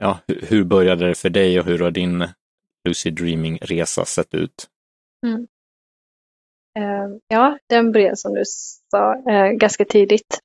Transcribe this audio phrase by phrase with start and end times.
[0.00, 2.28] ja, hur började det för dig och hur har din
[2.88, 4.68] lucid dreaming-resa sett ut?
[5.26, 5.46] Mm.
[6.78, 8.42] Uh, ja, den började som du
[8.90, 10.40] sa uh, ganska tidigt.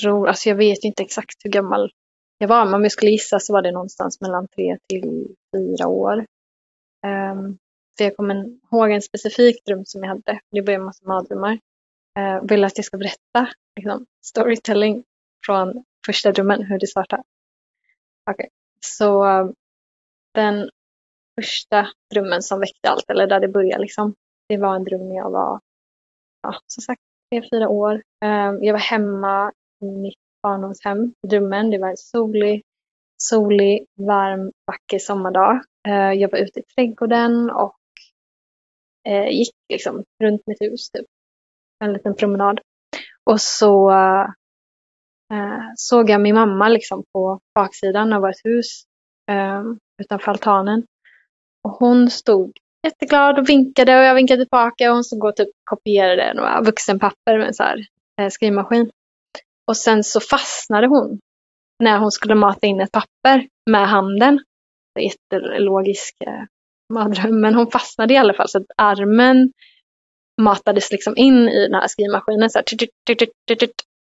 [0.00, 1.90] Tror, alltså jag vet inte exakt hur gammal
[2.38, 5.88] jag var, men om jag skulle gissa så var det någonstans mellan tre till fyra
[5.88, 6.26] år.
[7.06, 7.58] Um,
[7.98, 10.40] för jag kommer ihåg en specifik dröm som jag hade.
[10.50, 11.58] Det blev en massa mardrömmar.
[12.18, 15.04] Uh, vill att jag ska berätta liksom, storytelling
[15.46, 17.22] från första drömmen, hur det startade.
[18.30, 18.48] Okay.
[18.80, 19.24] Så
[20.34, 20.70] den
[21.40, 24.14] första drömmen som väckte allt, eller där det började liksom,
[24.48, 25.60] det var en dröm när jag var,
[26.42, 27.00] ja, som sagt,
[27.30, 28.02] tre, fyra år.
[28.24, 31.70] Ehm, jag var hemma i mitt barndomshem, drömmen.
[31.70, 32.62] Det var en solig,
[33.22, 35.60] solig, varm, vacker sommardag.
[35.88, 37.76] Ehm, jag var ute i trädgården och
[39.08, 41.06] eh, gick liksom runt mitt hus, typ.
[41.84, 42.60] En liten promenad.
[43.30, 43.90] Och så
[45.34, 48.84] eh, såg jag min mamma liksom på baksidan av vårt hus
[49.30, 49.62] eh,
[50.02, 50.86] utanför altanen.
[51.64, 52.52] Och hon stod
[52.86, 57.38] jätteglad och vinkade och jag vinkade tillbaka och hon stod och typ kopierade några vuxenpapper
[57.38, 57.86] med en så här,
[58.20, 58.90] eh, skrivmaskin.
[59.66, 61.20] Och sen så fastnade hon
[61.82, 64.44] när hon skulle mata in ett papper med handen.
[65.00, 66.44] Jättelogisk eh,
[67.30, 69.52] men hon fastnade i alla fall så att armen
[70.42, 72.64] matades liksom in i den här skrivmaskinen så här,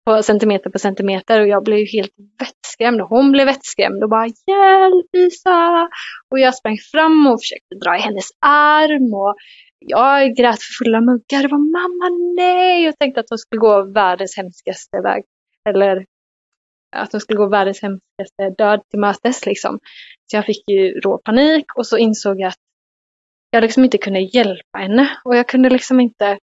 [0.06, 4.26] på centimeter på centimeter och jag blev helt vettskrämd och hon blev vettskrämd och bara
[4.26, 5.90] hjälp Isa!
[6.30, 9.36] Och jag sprang fram och försökte dra i hennes arm och
[9.80, 11.42] jag grät för fulla muggar.
[11.42, 12.84] Det var mamma nej!
[12.84, 15.24] Jag tänkte att hon skulle gå världens hemskaste väg.
[15.70, 16.06] Eller
[16.96, 19.80] att hon skulle gå världens hemskaste död till mötes liksom.
[20.32, 22.60] Så jag fick ju rå panik och så insåg jag att
[23.50, 26.40] jag liksom inte kunde hjälpa henne och jag kunde liksom inte,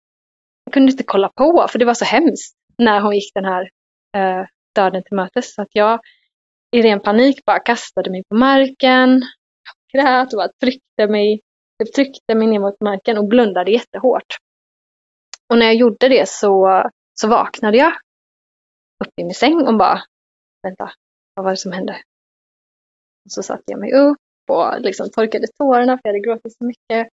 [0.65, 3.69] jag kunde inte kolla på för det var så hemskt när hon gick den här
[4.17, 5.53] eh, döden till mötes.
[5.53, 5.99] Så att jag
[6.71, 9.21] i ren panik bara kastade mig på marken,
[9.93, 11.41] grät och bara tryckte mig,
[11.79, 14.37] typ tryckte mig ner mot marken och blundade jättehårt.
[15.49, 17.93] Och när jag gjorde det så, så vaknade jag
[19.05, 20.03] upp i min säng och bara,
[20.63, 20.91] vänta,
[21.35, 22.01] vad var det som hände?
[23.25, 24.17] Och så satte jag mig upp
[24.51, 27.07] och liksom torkade tårarna för jag hade gråtit så mycket.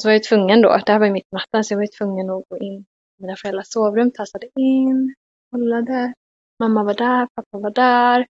[0.00, 1.98] Så var jag tvungen då, det här var ju mitt i natten, så jag var
[1.98, 2.84] tvungen att gå in
[3.18, 5.14] mina föräldrars sovrum, tassade in,
[5.50, 6.14] kollade.
[6.60, 8.26] Mamma var där, pappa var där.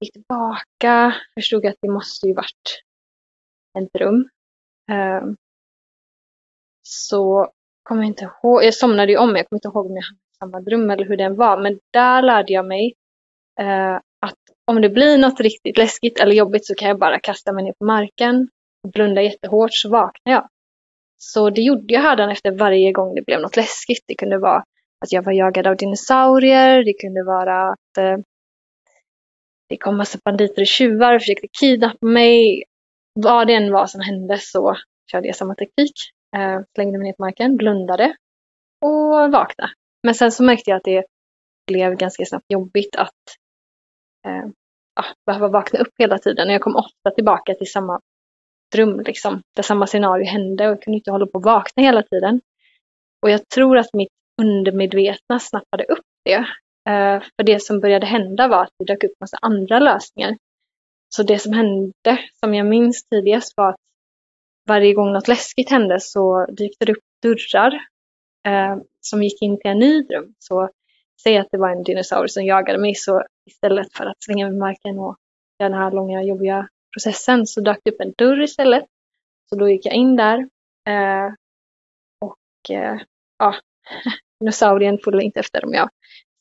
[0.00, 2.82] Gick tillbaka, förstod att det måste ju varit
[3.78, 4.28] en dröm.
[4.90, 5.36] Ehm,
[6.82, 10.02] så kommer jag inte ihåg, jag somnade ju om, jag kommer inte ihåg om jag
[10.02, 12.94] hade samma dröm eller hur den var, men där lärde jag mig
[13.60, 17.52] eh, att om det blir något riktigt läskigt eller jobbigt så kan jag bara kasta
[17.52, 18.48] mig ner på marken,
[18.92, 20.48] blunda jättehårt så vaknar jag.
[21.16, 24.04] Så det gjorde jag här efter varje gång det blev något läskigt.
[24.06, 24.64] Det kunde vara
[25.00, 28.16] att jag var jagad av dinosaurier, det kunde vara att eh,
[29.68, 32.64] det kom massa banditer och tjuvar och försökte kidnappa mig.
[33.14, 34.76] Vad det än var som hände så
[35.10, 35.92] körde jag samma teknik.
[36.36, 38.16] Eh, slängde mig ner på marken, blundade
[38.80, 39.72] och vaknade.
[40.02, 41.04] Men sen så märkte jag att det
[41.66, 43.10] blev ganska snabbt jobbigt att
[44.26, 44.44] eh,
[44.94, 46.48] ah, behöva vakna upp hela tiden.
[46.48, 48.00] Jag kom ofta tillbaka till samma
[48.74, 52.02] rum liksom, där samma scenario hände och jag kunde inte hålla på att vakna hela
[52.02, 52.40] tiden.
[53.22, 54.08] Och jag tror att mitt
[54.42, 56.46] undermedvetna snappade upp det.
[56.88, 60.36] Eh, för det som började hända var att det dök upp massa andra lösningar.
[61.14, 63.80] Så det som hände, som jag minns tidigast, var att
[64.68, 67.74] varje gång något läskigt hände så dykte det upp dörrar
[68.46, 70.34] eh, som gick in till en ny dröm.
[70.38, 70.70] Så
[71.22, 74.56] säg att det var en dinosaurie som jagade mig, så istället för att slänga mig
[74.56, 75.16] i marken och
[75.58, 78.84] göra den här långa jobbiga processen så dök det upp en dörr istället.
[79.48, 80.38] Så då gick jag in där.
[80.88, 81.32] Eh,
[82.20, 83.00] och eh,
[83.38, 83.54] ja,
[84.40, 85.88] dinosaurien följde inte efter om jag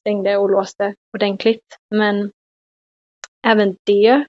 [0.01, 1.77] stängde och låste ordentligt.
[1.95, 2.31] Men
[3.47, 4.25] även det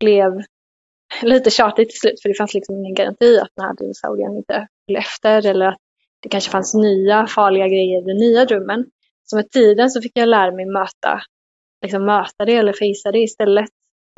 [0.00, 0.42] blev
[1.22, 4.68] lite tjatigt till slut för det fanns liksom ingen garanti att den här dinosaurien inte
[4.86, 5.78] följde efter eller att
[6.22, 8.86] det kanske fanns nya farliga grejer i den nya drömmen.
[9.24, 11.22] Så med tiden så fick jag lära mig möta,
[11.82, 13.70] liksom möta det eller fejsa det istället.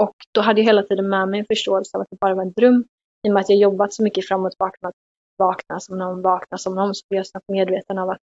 [0.03, 2.43] Och då hade jag hela tiden med mig en förståelse av att det bara var
[2.43, 2.85] en dröm.
[3.27, 4.95] I och med att jag jobbat så mycket fram och tillbaka med att
[5.39, 8.19] vakna som någon, vakna som någon, så blev jag snabbt medveten av att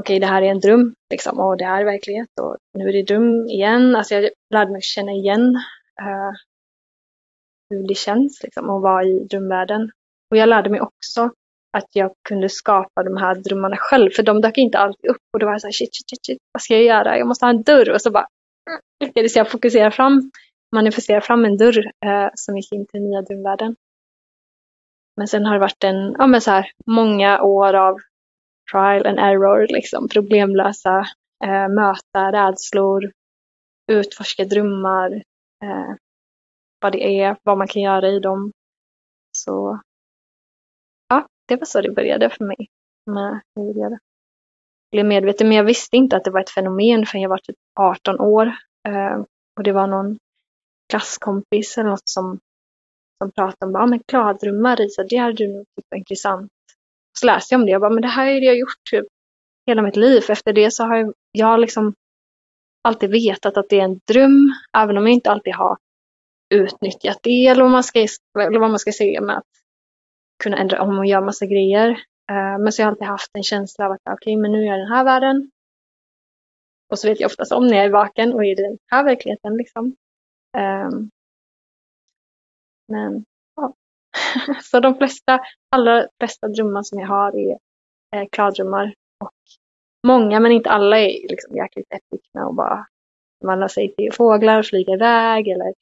[0.00, 2.88] okej, okay, det här är en dröm, liksom, och det här är verklighet och nu
[2.88, 3.96] är det dröm igen.
[3.96, 5.56] Alltså jag lärde mig känna igen
[6.00, 6.32] uh,
[7.70, 9.90] hur det känns liksom, att vara i drömvärlden.
[10.30, 11.30] Och jag lärde mig också
[11.76, 15.38] att jag kunde skapa de här drömmarna själv, för de dök inte alltid upp och
[15.40, 17.18] då var jag så här, shit, shit, shit, shit, vad ska jag göra?
[17.18, 18.26] Jag måste ha en dörr och så bara
[19.04, 20.30] lyckades jag fokusera fram,
[20.74, 23.76] manifestera fram en dörr eh, som gick in till nya drömvärlden.
[25.16, 27.98] Men sen har det varit en, ja men så här, många år av
[28.72, 31.06] trial and error, liksom problemlösa,
[31.44, 33.12] eh, möta rädslor,
[33.92, 35.12] utforska drömmar,
[35.64, 35.94] eh,
[36.80, 38.52] vad det är, vad man kan göra i dem.
[39.36, 39.80] Så
[41.08, 42.68] ja, det var så det började för mig
[43.06, 43.98] med hur jag
[44.94, 45.48] blev medveten.
[45.48, 48.46] Men jag visste inte att det var ett fenomen förrän jag var typ 18 år.
[48.88, 49.24] Eh,
[49.56, 50.18] och det var någon
[50.90, 52.38] klasskompis eller något som,
[53.22, 56.52] som pratade om, ja men klardrömmar Risa, det hade du nog tyckt var intressant.
[57.18, 59.06] Så läste jag om det och bara, men det här är det jag gjort typ
[59.66, 60.20] hela mitt liv.
[60.20, 61.94] För efter det så har jag, jag liksom
[62.82, 65.76] alltid vetat att det är en dröm, även om jag inte alltid har
[66.54, 67.98] utnyttjat det eller vad man ska,
[68.38, 69.44] eller vad man ska säga med att
[70.42, 72.00] kunna ändra om och göra massa grejer.
[72.30, 74.62] Eh, men så har jag alltid haft en känsla av att okej, okay, men nu
[74.62, 75.50] är jag i den här världen.
[76.90, 79.56] Och så vet jag oftast om när jag är vaken och i den här verkligheten
[79.56, 79.96] liksom.
[80.56, 81.10] Um,
[82.88, 83.24] men
[83.56, 83.74] ja,
[84.62, 85.40] så de flesta,
[85.70, 87.58] allra flesta drömmar som jag har är,
[88.10, 88.94] är klardrömmar.
[89.24, 89.32] Och
[90.06, 92.86] många, men inte alla, är liksom jäkligt episka och bara
[93.44, 95.74] vandrar sig till fåglar, och flyger iväg eller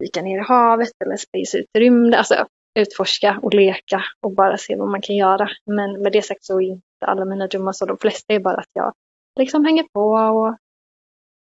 [0.00, 2.18] dyka ner i havet eller space ut i rymden.
[2.18, 5.48] Alltså utforska och leka och bara se vad man kan göra.
[5.66, 7.86] Men med det sagt så är inte alla mina drömmar så.
[7.86, 8.92] De flesta är bara att jag
[9.38, 10.56] liksom hänger på och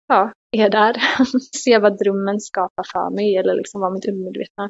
[0.07, 0.93] ja, är där.
[1.63, 4.69] Ser vad drömmen skapar för mig eller liksom vad mitt undermedvetna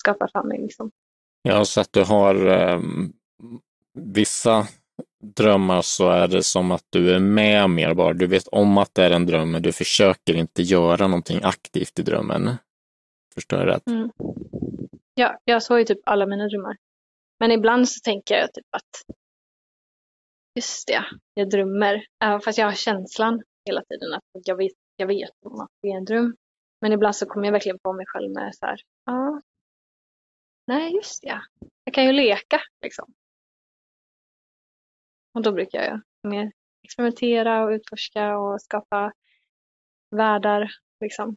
[0.00, 0.58] skapar för mig.
[0.58, 0.90] Liksom.
[1.42, 2.80] Ja, så att du har eh,
[3.94, 4.66] vissa
[5.22, 8.12] drömmar så är det som att du är med mer bara.
[8.12, 11.98] Du vet om att det är en dröm, men du försöker inte göra någonting aktivt
[11.98, 12.56] i drömmen.
[13.34, 13.86] Förstår jag rätt?
[13.86, 14.10] Mm.
[15.18, 16.76] Ja, jag såg ju typ alla mina drömmar.
[17.40, 19.16] Men ibland så tänker jag typ att
[20.54, 21.04] just det,
[21.34, 22.06] jag drömmer.
[22.24, 25.88] Även fast jag har känslan hela tiden att jag vet, jag vet om att det
[25.88, 26.36] är en dröm.
[26.80, 29.42] Men ibland så kommer jag verkligen på mig själv med så här, ja,
[30.66, 31.40] nej just det,
[31.84, 33.14] jag kan ju leka liksom.
[35.34, 39.12] Och då brukar jag mer experimentera och utforska och skapa
[40.10, 41.36] världar liksom.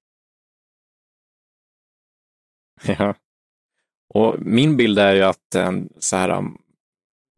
[3.00, 3.16] Ja.
[4.13, 6.58] Och min bild är ju att eh, så här, um,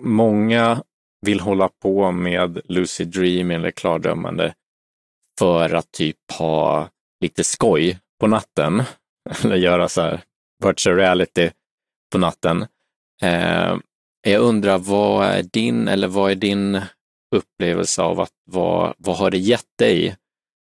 [0.04, 0.84] många
[1.22, 4.54] vill hålla på med lucid dreaming eller klardrömmande
[5.40, 6.90] för att typ ha
[7.22, 8.84] lite skoj på natten.
[9.44, 10.22] Eller göra så här
[10.64, 11.50] virtual reality
[12.12, 12.66] på natten.
[13.22, 13.78] Eh,
[14.28, 16.82] jag undrar, vad är din, eller vad är din
[17.36, 20.16] upplevelse av att vad, vad har det gett dig?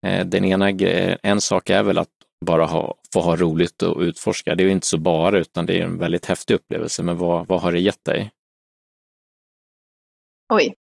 [0.06, 0.70] Eh, den ena
[1.24, 2.10] en sak är väl att
[2.46, 4.56] bara ha, få ha roligt och utforska.
[4.56, 7.04] Det är ju inte så bara, utan det är en väldigt häftig upplevelse.
[7.04, 8.32] Men vad, vad har det gett dig?
[10.54, 10.76] Oj.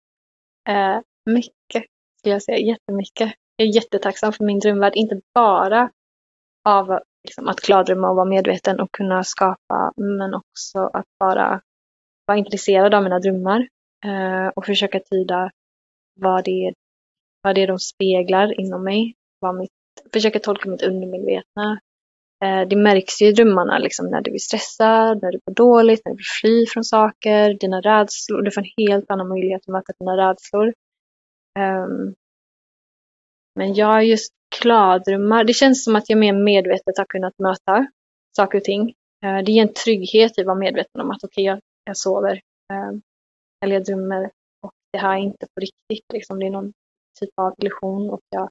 [0.68, 1.00] Eh,
[1.30, 1.84] mycket,
[2.18, 2.58] skulle jag säga.
[2.58, 3.32] Jättemycket.
[3.56, 5.90] Jag är jättetacksam för min drömvärld, inte bara
[6.64, 11.60] av liksom, att klardrömma och vara medveten och kunna skapa, men också att bara
[12.26, 13.68] vara intresserad av mina drömmar
[14.04, 15.50] eh, och försöka tyda
[16.20, 16.74] vad det, är,
[17.42, 19.70] vad det är de speglar inom mig, vad mitt,
[20.12, 21.80] försöka tolka mitt undermedvetna.
[22.44, 26.00] Eh, det märks ju i drömmarna liksom, när du blir stressad, när du mår dåligt,
[26.04, 28.42] när du vill fly från saker, dina rädslor.
[28.42, 30.74] Du får en helt annan möjlighet att möta dina rädslor.
[31.58, 32.14] Um,
[33.54, 37.86] men jag just klardrömmar, det känns som att jag mer medvetet har kunnat möta
[38.36, 38.94] saker och ting.
[39.24, 41.96] Uh, det ger en trygghet i att vara medveten om att okej, okay, jag, jag
[41.96, 42.34] sover.
[42.72, 42.98] Uh,
[43.64, 44.30] eller jag drömmer
[44.62, 46.12] och det här är inte på riktigt.
[46.12, 46.38] Liksom.
[46.38, 46.72] Det är någon
[47.20, 48.48] typ av illusion och jag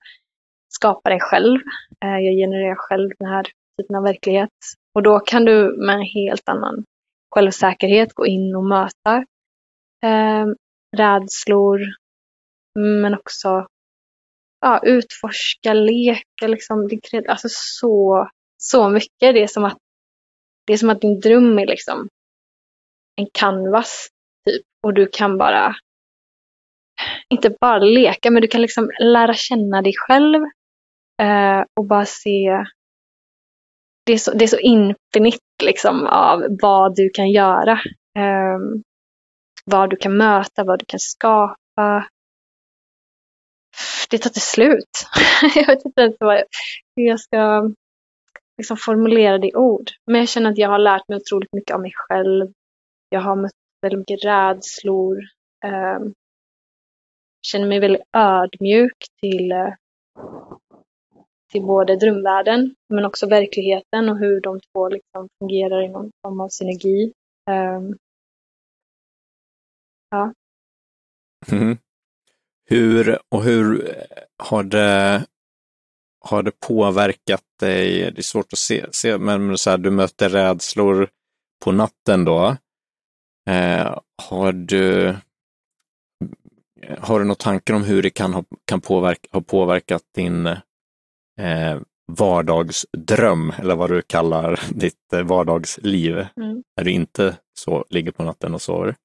[0.75, 1.59] skapar dig själv.
[2.05, 3.43] Eh, jag genererar själv den här
[3.77, 4.49] typen av verklighet.
[4.95, 6.83] Och då kan du med en helt annan
[7.35, 9.25] självsäkerhet gå in och möta
[10.03, 10.45] eh,
[10.97, 11.79] rädslor,
[12.79, 13.67] men också
[14.61, 16.89] ja, utforska, leka, liksom,
[17.27, 19.33] alltså så, så mycket.
[19.33, 19.77] Det är som att,
[20.67, 22.07] det är som att din dröm är liksom
[23.15, 24.07] en canvas,
[24.45, 25.75] typ, och du kan bara
[27.29, 30.45] inte bara leka, men du kan liksom lära känna dig själv
[31.21, 32.65] eh, och bara se
[34.05, 37.71] det är så, det är så infinit liksom av vad du kan göra.
[38.17, 38.59] Eh,
[39.65, 42.07] vad du kan möta, vad du kan skapa.
[44.09, 44.89] Det tar till slut.
[45.55, 46.43] jag vet inte ens vad,
[46.95, 47.71] hur jag ska
[48.57, 49.89] liksom formulera det i ord.
[50.05, 52.51] Men jag känner att jag har lärt mig otroligt mycket av mig själv.
[53.09, 55.17] Jag har mött väldigt mycket rädslor.
[55.61, 56.13] Jag
[57.47, 59.73] känner mig väldigt ödmjuk till eh,
[61.55, 66.39] till både drömvärlden men också verkligheten och hur de två liksom fungerar i någon form
[66.39, 67.13] av synergi.
[67.49, 67.97] Um,
[70.11, 70.33] ja.
[71.51, 71.77] Mm.
[72.69, 74.03] Hur och hur eh,
[74.43, 75.25] har det,
[76.19, 78.11] har det påverkat dig?
[78.11, 81.09] Det är svårt att se, se men så här, du möter rädslor
[81.63, 82.57] på natten då.
[83.49, 85.15] Eh, har du eh,
[86.99, 90.55] har du några tankar om hur det kan ha, kan påverka, ha påverkat din
[91.39, 96.13] eh, vardagsdröm eller vad du kallar ditt eh, vardagsliv.
[96.13, 96.63] Mm.
[96.77, 98.95] När du inte så, ligger på natten och sover.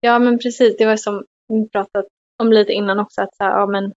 [0.00, 0.76] Ja, men precis.
[0.78, 2.06] Det var som vi pratat
[2.42, 3.92] om lite innan också, att så här, ja, men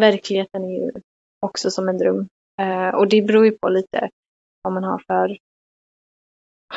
[0.00, 0.92] verkligheten är ju
[1.40, 2.28] också som en dröm.
[2.60, 4.10] Eh, och det beror ju på lite
[4.62, 5.38] vad man har för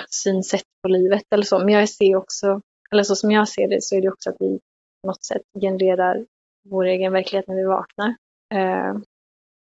[0.10, 1.60] synsätt på livet eller så.
[1.60, 4.36] Men jag ser också, eller så som jag ser det, så är det också att
[4.40, 4.60] vi
[5.02, 6.26] på något sätt genererar
[6.70, 8.16] vår egen verklighet när vi vaknar.
[8.54, 8.98] Eh,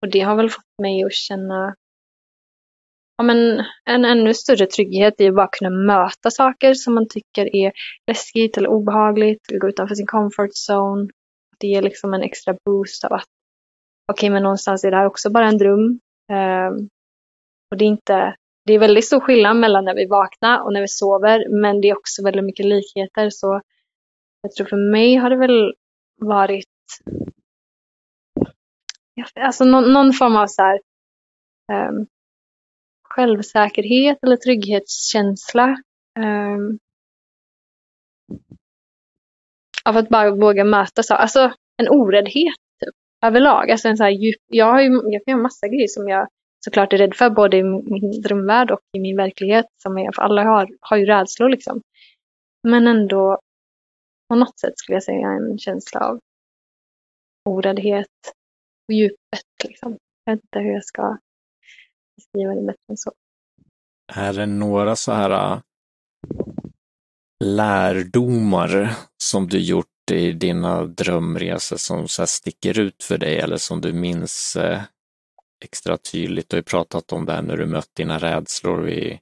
[0.02, 1.74] och det har väl fått mig att känna
[3.20, 7.56] ja, men en ännu större trygghet i att bara kunna möta saker som man tycker
[7.56, 7.72] är
[8.06, 11.08] läskigt eller obehagligt, eller gå utanför sin comfort zone.
[11.58, 13.26] Det ger liksom en extra boost av att
[14.12, 16.00] okej, okay, men någonstans är det här också bara en dröm.
[16.32, 16.88] Um,
[17.70, 18.34] och det är inte,
[18.66, 21.88] det är väldigt stor skillnad mellan när vi vaknar och när vi sover, men det
[21.88, 23.30] är också väldigt mycket likheter.
[23.30, 23.60] Så
[24.42, 25.74] jag tror för mig har det väl
[26.20, 26.64] varit
[29.34, 30.80] alltså någon, någon form av så här,
[31.72, 32.06] um,
[33.08, 35.76] självsäkerhet eller trygghetskänsla.
[36.18, 36.78] Um,
[39.84, 41.22] av att bara våga möta saker.
[41.22, 43.70] Alltså en oräddhet typ, överlag.
[43.70, 46.28] Alltså en så här djup, jag, har ju, jag kan göra massa grejer som jag
[46.64, 49.66] såklart är rädd för både i min drömvärld och i min verklighet.
[49.82, 51.82] Som jag, för alla har, har ju rädslor liksom.
[52.68, 53.38] Men ändå
[54.28, 56.18] på något sätt skulle jag säga en känsla av
[57.48, 58.06] oräddhet
[58.90, 59.46] och djupet.
[59.64, 59.98] Liksom.
[60.24, 61.18] Jag vet inte hur jag ska
[62.16, 63.12] beskriva det bättre än så.
[64.12, 65.60] Är det några så här äh,
[67.44, 73.80] lärdomar som du gjort i dina drömresor som så sticker ut för dig eller som
[73.80, 74.82] du minns äh,
[75.64, 76.48] extra tydligt?
[76.48, 79.18] Du har ju pratat om det här när du mött dina rädslor vid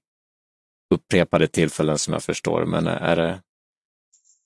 [0.95, 3.43] upprepade tillfällen som jag förstår, men är det?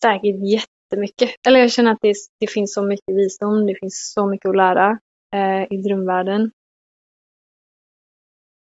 [0.02, 1.30] Säkert jättemycket.
[1.46, 4.56] Eller jag känner att det, det finns så mycket visdom, det finns så mycket att
[4.56, 4.98] lära
[5.32, 6.50] Eh, i drömvärlden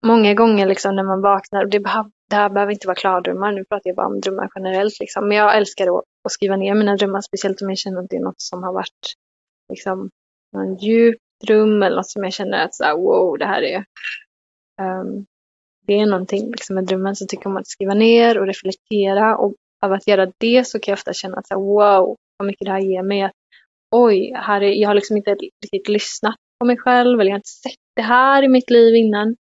[0.05, 1.79] många gånger liksom när man vaknar, och det,
[2.31, 5.29] det här behöver inte vara klardrömmar, nu pratar jag bara om drömmar generellt, liksom.
[5.29, 8.17] men jag älskar att, att skriva ner mina drömmar, speciellt om jag känner att det
[8.17, 9.15] är något som har varit
[9.73, 10.11] liksom,
[10.57, 13.85] en djup dröm eller något som jag känner att så här, wow, det här är
[14.81, 15.27] um,
[15.87, 19.37] det är någonting liksom, med drömmen så tycker jag om att skriva ner och reflektera
[19.37, 22.47] och av att göra det så kan jag ofta känna att så här, wow, vad
[22.47, 23.23] mycket det här ger mig.
[23.23, 23.33] Att,
[23.97, 27.39] Oj, här är, jag har liksom inte riktigt lyssnat på mig själv eller jag har
[27.39, 29.37] inte sett det här i mitt liv innan.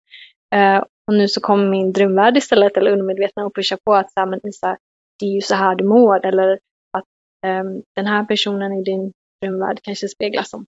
[0.54, 4.20] Eh, och nu så kommer min drömvärld istället, eller undermedvetna, och pusha på att så
[4.20, 4.76] här, men Isa,
[5.18, 6.26] det är ju så här du mår.
[6.26, 6.58] Eller
[6.92, 7.04] att
[7.46, 7.64] eh,
[7.96, 10.66] den här personen i din drömvärld kanske speglas som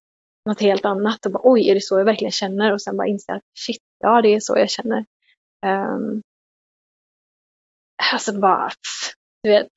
[0.48, 1.26] något helt annat.
[1.26, 2.72] Och bara, oj, är det så jag verkligen känner?
[2.72, 5.04] Och sen bara inse att shit, ja det är så jag känner.
[5.66, 6.22] Um,
[8.12, 8.70] alltså bara,
[9.42, 9.68] du vet,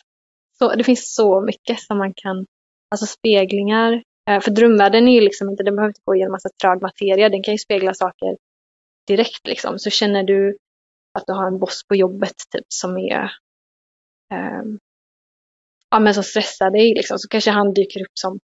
[0.60, 2.46] så, det finns så mycket som man kan,
[2.92, 4.04] alltså speglingar.
[4.30, 7.30] Eh, för drömvärlden är ju liksom inte, den behöver inte gå igenom massa trög materia,
[7.30, 8.38] den kan ju spegla saker
[9.08, 10.58] direkt liksom, så känner du
[11.14, 13.32] att du har en boss på jobbet typ som är
[14.34, 14.80] um,
[15.90, 18.40] ja, men som stressar dig liksom, så kanske han dyker upp som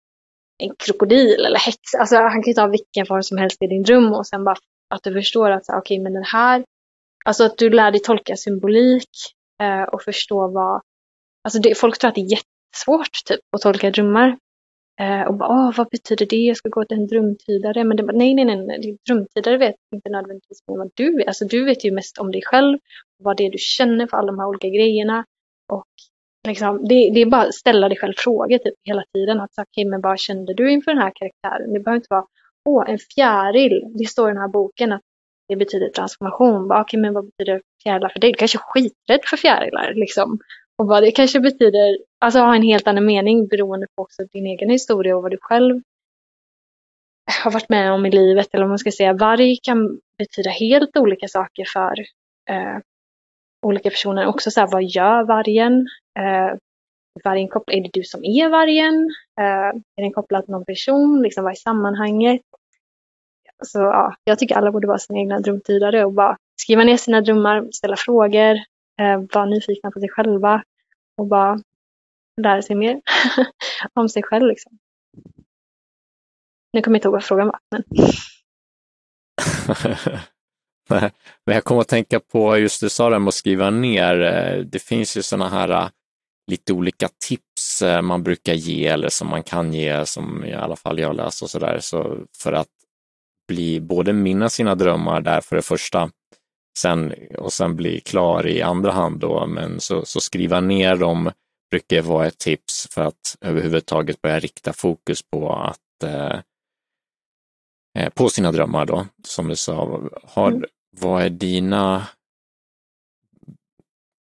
[0.57, 1.97] en krokodil eller häxa.
[1.99, 4.57] Alltså han kan ju ta vilken form som helst i din dröm och sen bara
[4.89, 6.63] att du förstår att okej, okay, men den här,
[7.25, 9.09] alltså att du lär dig tolka symbolik
[9.61, 10.81] eh, och förstå vad,
[11.43, 12.29] alltså det, folk tror att det är
[12.75, 14.37] svårt typ att tolka drömmar.
[14.99, 16.35] Eh, och bara, vad betyder det?
[16.35, 17.83] Jag ska gå till en drömtydare.
[17.83, 18.97] Men det bara, nej, nej, nej, nej.
[19.07, 21.27] drömtydare vet inte nödvändigtvis mer vad du vet.
[21.27, 22.79] Alltså, du vet ju mest om dig själv,
[23.19, 25.25] vad det är du känner för alla de här olika grejerna.
[25.71, 25.87] Och
[26.47, 29.39] liksom, det, det är bara att ställa dig själv frågor typ, hela tiden.
[29.39, 31.73] Att, okej, okay, men vad kände du inför den här karaktären?
[31.73, 32.25] Det behöver inte vara,
[32.69, 33.81] åh, en fjäril.
[33.97, 35.01] Det står i den här boken att
[35.47, 36.65] det betyder transformation.
[36.65, 38.31] Okej, okay, men vad betyder fjärilar för dig?
[38.31, 39.93] Du kanske är skiträdd för fjärilar.
[39.93, 40.39] Liksom.
[40.77, 44.45] Och vad det kanske betyder, alltså ha en helt annan mening beroende på också din
[44.45, 45.81] egen historia och vad du själv
[47.43, 48.47] har varit med om i livet.
[48.53, 51.99] Eller om man ska säga, varg kan betyda helt olika saker för
[52.49, 52.77] eh,
[53.65, 54.25] olika personer.
[54.25, 55.87] Också så här, vad gör vargen?
[56.19, 56.57] Eh,
[57.23, 59.09] vargen kopplat, är det du som är vargen?
[59.39, 61.21] Eh, är den kopplad till någon person?
[61.21, 62.41] Liksom, vad är sammanhanget?
[63.65, 67.21] Så ja, jag tycker alla borde vara sina egna drömtydare och bara skriva ner sina
[67.21, 68.57] drömmar, ställa frågor,
[69.01, 70.63] Eh, vara nyfikna på sig själva
[71.17, 71.59] och bara
[72.41, 73.01] lära sig mer
[73.93, 74.47] om sig själv.
[74.47, 74.79] Liksom.
[76.73, 77.59] Nu kommer jag inte ihåg vad frågan var.
[77.71, 77.83] Men...
[81.45, 84.59] men jag kommer att tänka på, just du sa det med att skriva ner, eh,
[84.59, 85.89] det finns ju sådana här eh,
[86.51, 90.99] lite olika tips man brukar ge eller som man kan ge, som i alla fall
[90.99, 92.67] jag läst och sådär, så för att
[93.47, 96.09] bli både minna sina drömmar där för det första,
[96.77, 101.31] sen, och sen bli klar i andra hand då, men så, så skriva ner dem
[101.71, 106.39] brukar vara ett tips för att överhuvudtaget börja rikta fokus på att eh,
[107.99, 110.01] eh, på sina drömmar då, som du sa.
[110.23, 110.65] Har, mm.
[110.99, 112.07] Vad är dina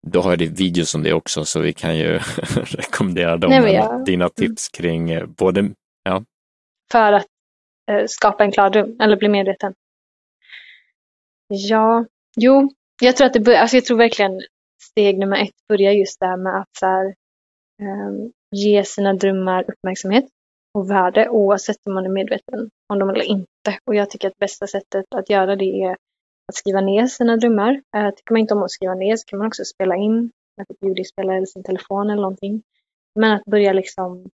[0.07, 2.19] då har jag videos om det också så vi kan ju
[2.55, 3.49] rekommendera dem.
[3.49, 4.05] Nej, jag...
[4.05, 4.33] Dina mm.
[4.35, 5.71] tips kring eh, både,
[6.03, 6.23] ja.
[6.91, 7.25] För att
[7.91, 9.73] eh, skapa en klar dröm eller bli medveten.
[11.47, 12.05] Ja,
[12.37, 12.69] jo,
[13.01, 14.41] jag tror att det alltså jag tror verkligen
[14.91, 17.15] steg nummer ett börjar just där med att så här,
[17.81, 20.25] um, ge sina drömmar uppmärksamhet
[20.73, 23.77] och värde oavsett om man är medveten om dem eller inte.
[23.85, 25.91] Och jag tycker att bästa sättet att göra det är
[26.47, 27.81] att skriva ner sina drömmar.
[27.97, 30.65] Uh, tycker man inte om att skriva ner så kan man också spela in med
[30.69, 32.61] ett ljudinspelare eller sin telefon eller någonting.
[33.19, 34.29] Men att börja liksom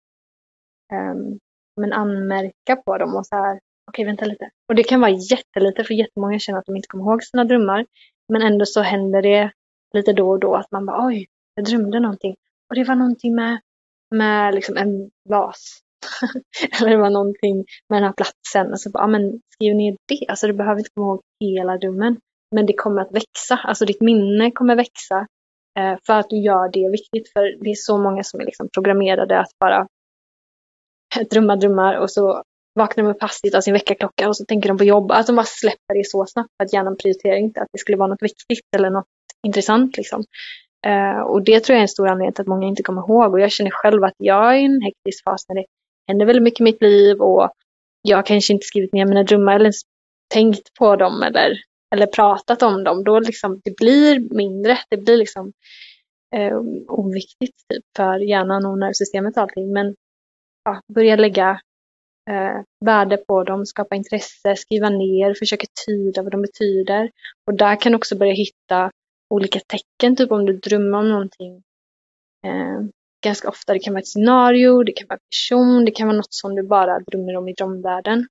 [0.94, 1.39] um,
[1.82, 4.50] men anmärka på dem och så här, okej vänta lite.
[4.70, 7.86] Och det kan vara jättelite för jättemånga känner att de inte kommer ihåg sina drömmar.
[8.29, 9.51] Men ändå så händer det
[9.94, 12.36] lite då och då att man bara oj, jag drömde någonting.
[12.70, 13.60] Och det var någonting med,
[14.15, 15.79] med liksom en vas.
[16.79, 17.56] Eller det var någonting
[17.89, 18.72] med den här platsen.
[18.72, 20.25] Och så bara, ja, men skriv ner det.
[20.27, 22.17] Alltså du behöver inte komma ihåg hela drömmen.
[22.56, 23.60] Men det kommer att växa.
[23.63, 25.27] Alltså ditt minne kommer växa.
[25.79, 27.34] Eh, för att du gör det viktigt.
[27.34, 29.88] För det är så många som är liksom programmerade att bara
[31.32, 32.44] drömma drömmar och så
[32.77, 35.12] vaknar de upp hastigt av sin väckarklocka och så tänker de på jobb.
[35.12, 37.98] Att de bara släpper det så snabbt för att hjärnan prioriterar inte att det skulle
[37.98, 39.05] vara något viktigt eller något
[39.48, 39.98] intressant.
[39.98, 40.24] Liksom.
[40.88, 43.34] Uh, och det tror jag är en stor anledning till att många inte kommer ihåg.
[43.34, 45.65] Och jag känner själv att jag är i en hektisk fas när det
[46.07, 47.51] händer väldigt mycket i mitt liv och
[48.01, 49.81] jag kanske inte skrivit ner mina drömmar eller ens
[50.34, 51.57] tänkt på dem eller,
[51.96, 53.03] eller pratat om dem.
[53.03, 55.51] Då liksom, det blir mindre, det blir liksom
[56.38, 56.57] uh,
[56.88, 59.74] oviktigt typ, för hjärnan och nervsystemet och allting.
[59.74, 59.96] Men
[60.65, 61.60] ja, börja lägga
[62.27, 67.12] eh, värde på dem, skapa intresse, skriva ner, försöka tyda vad de betyder.
[67.48, 68.91] Och där kan du också börja hitta
[69.29, 71.63] olika tecken, typ om du drömmer om någonting.
[72.46, 72.81] Eh,
[73.24, 76.17] ganska ofta, det kan vara ett scenario, det kan vara en person, det kan vara
[76.17, 78.27] något som du bara drömmer om i drömvärlden.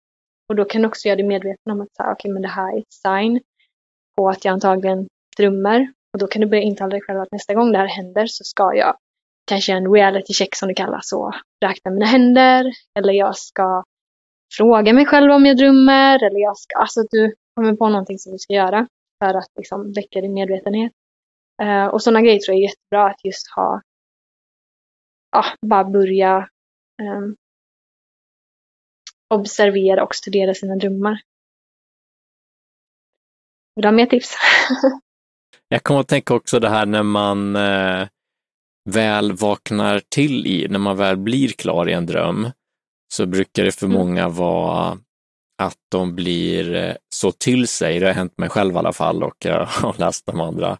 [0.48, 2.76] Och då kan du också göra dig medveten om att okej, okay, men det här
[2.76, 3.40] är ett sign
[4.16, 5.92] på att jag antagligen drömmer.
[6.12, 8.44] Och då kan du börja intala dig själv att nästa gång det här händer så
[8.44, 8.96] ska jag
[9.46, 12.72] kanske en reality check som det kallas och räkna mina händer.
[12.98, 13.84] Eller jag ska
[14.56, 16.24] fråga mig själv om jag drömmer.
[16.24, 18.86] Eller jag ska, alltså att du kommer på någonting som du ska göra
[19.24, 20.92] för att liksom väcka din medvetenhet.
[21.62, 23.82] Uh, och sådana grejer tror jag är jättebra att just ha,
[25.32, 26.48] ja, bara börja
[27.02, 27.36] um,
[29.34, 31.20] observera och studera sina drömmar.
[33.76, 34.34] Vill du ha mer tips?
[35.68, 38.08] jag kommer att tänka också det här när man eh,
[38.86, 42.50] väl vaknar till i, när man väl blir klar i en dröm,
[43.14, 43.98] så brukar det för mm.
[43.98, 44.98] många vara
[45.62, 49.22] att de blir eh, så till sig, det har hänt mig själv i alla fall
[49.22, 50.78] och jag har läst de andra,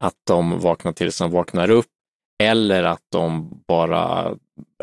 [0.00, 1.86] att de vaknar till som vaknar upp
[2.42, 4.34] eller att de bara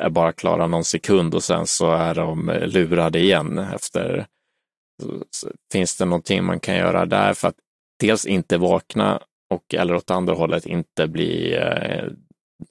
[0.01, 4.27] är bara klara någon sekund och sen så är de lurade igen efter.
[5.71, 7.55] Finns det någonting man kan göra där för att
[7.99, 9.21] dels inte vakna
[9.53, 12.05] och eller åt andra hållet inte bli eh,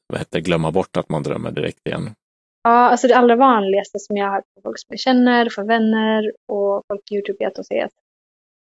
[0.07, 2.15] vad heter, glömma bort att man drömmer direkt igen?
[2.63, 5.67] Ja, alltså det allra vanligaste som jag har hört från folk som jag känner, från
[5.67, 7.93] vänner och folk på Youtube är att de säger att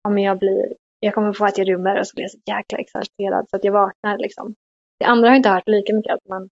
[0.03, 2.77] ja, jag, blir, jag kommer få att jag rymmer och så blir jag så jäkla
[2.77, 4.17] exalterad så att jag vaknar.
[4.17, 4.55] Liksom.
[4.99, 6.49] Det andra har jag inte hört lika mycket, att man,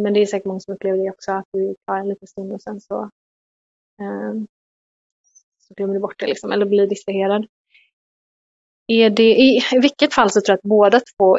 [0.00, 2.52] men det är säkert många som upplever det också, att du tar en liten stund
[2.52, 3.02] och sen så,
[4.00, 4.32] eh,
[5.58, 7.46] så glömmer du bort det liksom, eller blir distraherad.
[8.86, 11.38] Är det, i, I vilket fall så tror jag att båda två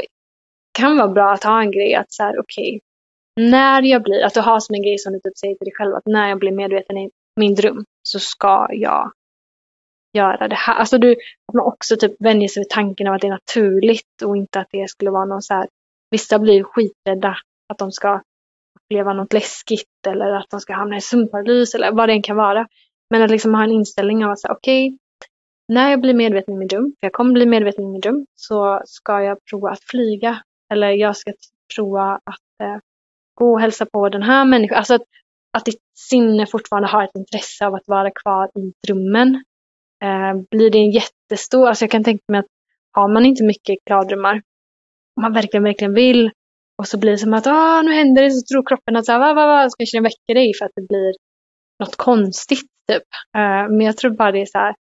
[0.79, 4.25] kan vara bra att ha en grej att så här, okej, okay, när jag blir,
[4.25, 6.29] att du har som en grej som du typ säger till dig själv att när
[6.29, 9.11] jag blir medveten i min dröm så ska jag
[10.13, 10.75] göra det här.
[10.75, 11.11] Alltså du,
[11.47, 14.59] att man också typ vänjer sig vid tanken av att det är naturligt och inte
[14.59, 15.67] att det skulle vara någon så här,
[16.11, 17.35] vissa blir skiträdda
[17.69, 18.21] att de ska
[18.79, 22.37] uppleva något läskigt eller att de ska hamna i sömnparalys eller vad det än kan
[22.37, 22.67] vara.
[23.09, 24.97] Men att liksom ha en inställning av att säga okej, okay,
[25.67, 28.25] när jag blir medveten i min dröm, för jag kommer bli medveten i min dröm,
[28.35, 31.34] så ska jag prova att flyga eller jag ska
[31.75, 32.77] prova att eh,
[33.36, 34.77] gå och hälsa på den här människan.
[34.77, 35.03] Alltså att,
[35.58, 39.43] att ditt sinne fortfarande har ett intresse av att vara kvar i drömmen.
[40.03, 42.45] Eh, blir det en jättestor, alltså jag kan tänka mig att
[42.91, 44.41] har man inte mycket klardrömmar,
[45.15, 46.32] om man verkligen, verkligen vill,
[46.77, 49.12] och så blir det som att ah, nu händer det, så tror kroppen att så
[49.12, 51.13] här, va, va, va, så kanske den väcker dig för att det blir
[51.79, 52.69] något konstigt.
[52.91, 53.03] Typ.
[53.38, 54.75] Eh, men jag tror bara det är så här,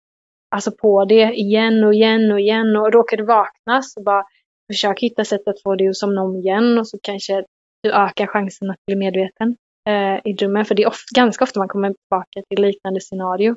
[0.50, 4.24] alltså på det igen och igen och igen och råkar du vakna så bara
[4.72, 7.44] Försök hitta sätt att få dig att somna om igen och så kanske
[7.82, 9.56] du ökar chansen att bli medveten
[9.88, 10.64] eh, i drömmen.
[10.64, 13.50] För det är ofta, ganska ofta man kommer tillbaka till liknande scenario.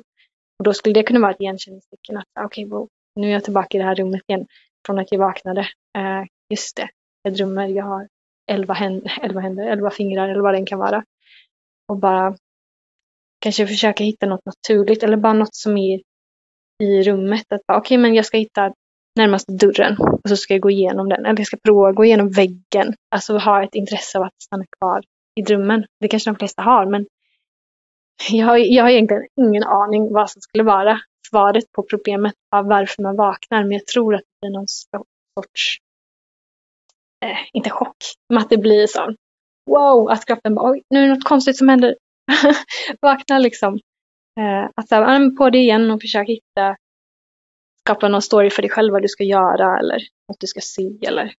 [0.58, 3.44] Och då skulle det kunna vara ett igenkänningstecken att ah, okej, okay, nu är jag
[3.44, 4.46] tillbaka i det här rummet igen
[4.86, 5.60] från att jag vaknade.
[5.98, 6.88] Eh, just det,
[7.22, 8.08] jag drömmer, jag har
[8.50, 11.04] elva, händer, elva händer, elva fingrar eller vad det än kan vara.
[11.88, 12.36] Och bara
[13.40, 16.00] kanske försöka hitta något naturligt eller bara något som är
[16.82, 17.52] i rummet.
[17.52, 18.72] Att okej, okay, men jag ska hitta
[19.16, 21.26] närmaste dörren och så ska jag gå igenom den.
[21.26, 22.94] Eller jag ska prova att gå igenom väggen.
[23.14, 25.02] Alltså ha ett intresse av att stanna kvar
[25.34, 25.84] i drömmen.
[26.00, 27.06] Det kanske de flesta har, men
[28.30, 32.66] jag har, jag har egentligen ingen aning vad som skulle vara svaret på problemet av
[32.66, 33.62] varför man vaknar.
[33.62, 35.78] Men jag tror att det blir någon sorts,
[37.24, 37.96] eh, inte chock,
[38.28, 39.14] men att det blir så
[39.70, 41.96] wow, att kroppen bara, oj, nu är det något konstigt som händer.
[43.00, 43.74] Vakna liksom.
[44.40, 46.76] Eh, att så här, på det igen och försöka hitta,
[47.90, 50.92] skapa någon story för dig själv vad du ska göra eller vad du ska se
[51.06, 51.32] eller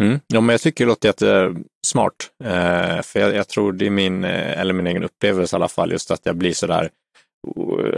[0.00, 0.20] Mm.
[0.26, 2.30] Ja, men jag tycker det låter jättesmart.
[2.44, 5.58] Eh, eh, för jag, jag, tror det är min, eh, eller min egen upplevelse i
[5.58, 6.90] alla fall, just att jag blir sådär,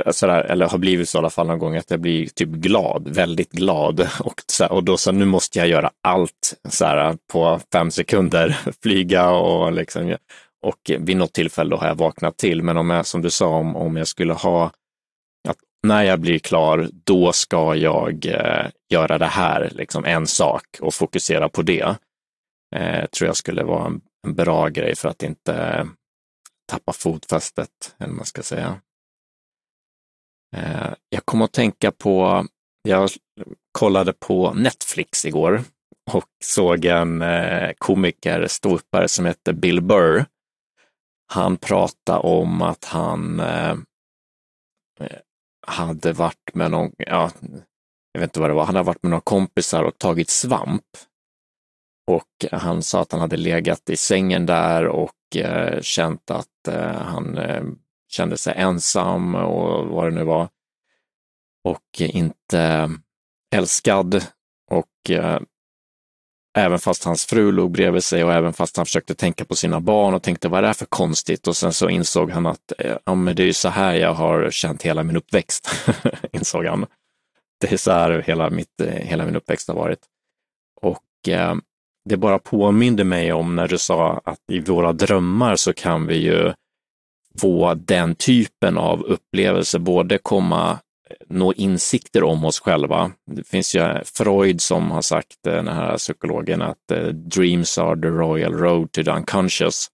[0.06, 2.48] eh, sådär eller har blivit så i alla fall någon gång, att jag blir typ
[2.48, 4.00] glad, väldigt glad.
[4.20, 9.30] Och, så, och då så nu måste jag göra allt så på fem sekunder, flyga
[9.30, 10.16] och liksom,
[10.66, 12.62] och vid något tillfälle då har jag vaknat till.
[12.62, 14.70] Men om jag, som du sa, om, om jag skulle ha
[15.82, 20.94] när jag blir klar, då ska jag eh, göra det här, liksom en sak och
[20.94, 21.96] fokusera på det.
[22.76, 25.86] Eh, tror jag skulle vara en, en, bra grej för att inte eh,
[26.72, 28.80] tappa fotfästet, eller man ska säga.
[30.56, 32.46] Eh, jag kommer att tänka på,
[32.82, 33.10] jag
[33.78, 35.62] kollade på Netflix igår
[36.10, 40.24] och såg en eh, komiker, ståuppare som heter Bill Burr.
[41.32, 43.76] Han pratade om att han eh,
[45.66, 47.30] hade varit med någon, ja,
[48.12, 50.84] jag vet inte vad det var, han hade varit med några kompisar och tagit svamp.
[52.06, 56.92] Och han sa att han hade legat i sängen där och eh, känt att eh,
[56.92, 57.62] han eh,
[58.08, 60.48] kände sig ensam och vad det nu var.
[61.64, 62.88] Och inte eh,
[63.56, 64.26] älskad.
[64.70, 65.40] Och eh,
[66.58, 69.80] Även fast hans fru låg bredvid sig och även fast han försökte tänka på sina
[69.80, 71.46] barn och tänkte vad är det här för konstigt?
[71.46, 74.14] Och sen så insåg han att eh, ja, men det är ju så här jag
[74.14, 75.70] har känt hela min uppväxt,
[76.32, 76.86] insåg han.
[77.60, 80.00] Det är så här hela, mitt, eh, hela min uppväxt har varit.
[80.80, 81.54] Och eh,
[82.04, 86.16] det bara påminde mig om när du sa att i våra drömmar så kan vi
[86.16, 86.52] ju
[87.40, 90.78] få den typen av upplevelse, både komma
[91.28, 93.12] nå insikter om oss själva.
[93.26, 98.00] Det finns ju Freud som har sagt, eh, den här psykologen, att eh, dreams are
[98.00, 99.90] the royal road to the unconscious.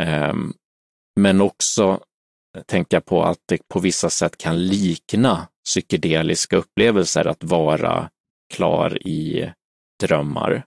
[0.00, 0.52] Ehm,
[1.20, 2.00] men också
[2.56, 8.10] eh, tänka på att det på vissa sätt kan likna psykedeliska upplevelser att vara
[8.54, 9.52] klar i
[10.00, 10.64] drömmar.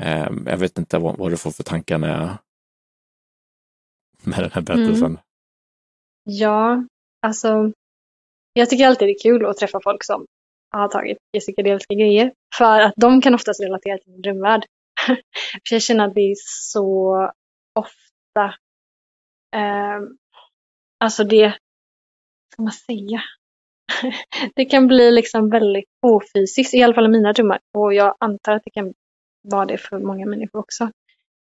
[0.00, 2.38] Ehm, jag vet inte vad, vad du får för tankar med,
[4.22, 5.06] med den här berättelsen.
[5.06, 5.20] Mm.
[6.24, 6.84] Ja,
[7.22, 7.72] alltså
[8.52, 10.26] jag tycker alltid det är kul att träffa folk som
[10.70, 12.32] har tagit psykedeliska grejer.
[12.58, 14.64] För att de kan oftast relatera till min drömvärld.
[15.68, 16.34] för jag känner att det är
[16.72, 17.14] så
[17.74, 18.54] ofta,
[19.56, 20.00] eh,
[21.00, 23.22] alltså det, Vad ska man säga?
[24.54, 27.58] det kan bli liksom väldigt ofysiskt, i alla fall i mina drömmar.
[27.78, 28.94] Och jag antar att det kan
[29.42, 30.84] vara det för många människor också.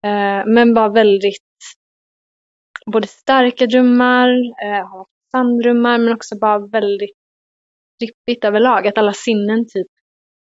[0.05, 1.43] Eh, men bara väldigt,
[2.85, 4.29] både starka drömmar,
[4.63, 7.17] eh, sandrummar men också bara väldigt
[7.99, 8.87] trippigt överlag.
[8.87, 9.87] Att alla sinnen typ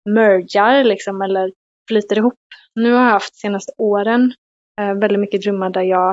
[0.09, 1.51] mergar liksom eller
[1.87, 2.39] flyter ihop.
[2.75, 4.33] Nu har jag haft senaste åren
[4.81, 6.11] eh, väldigt mycket drömmar där jag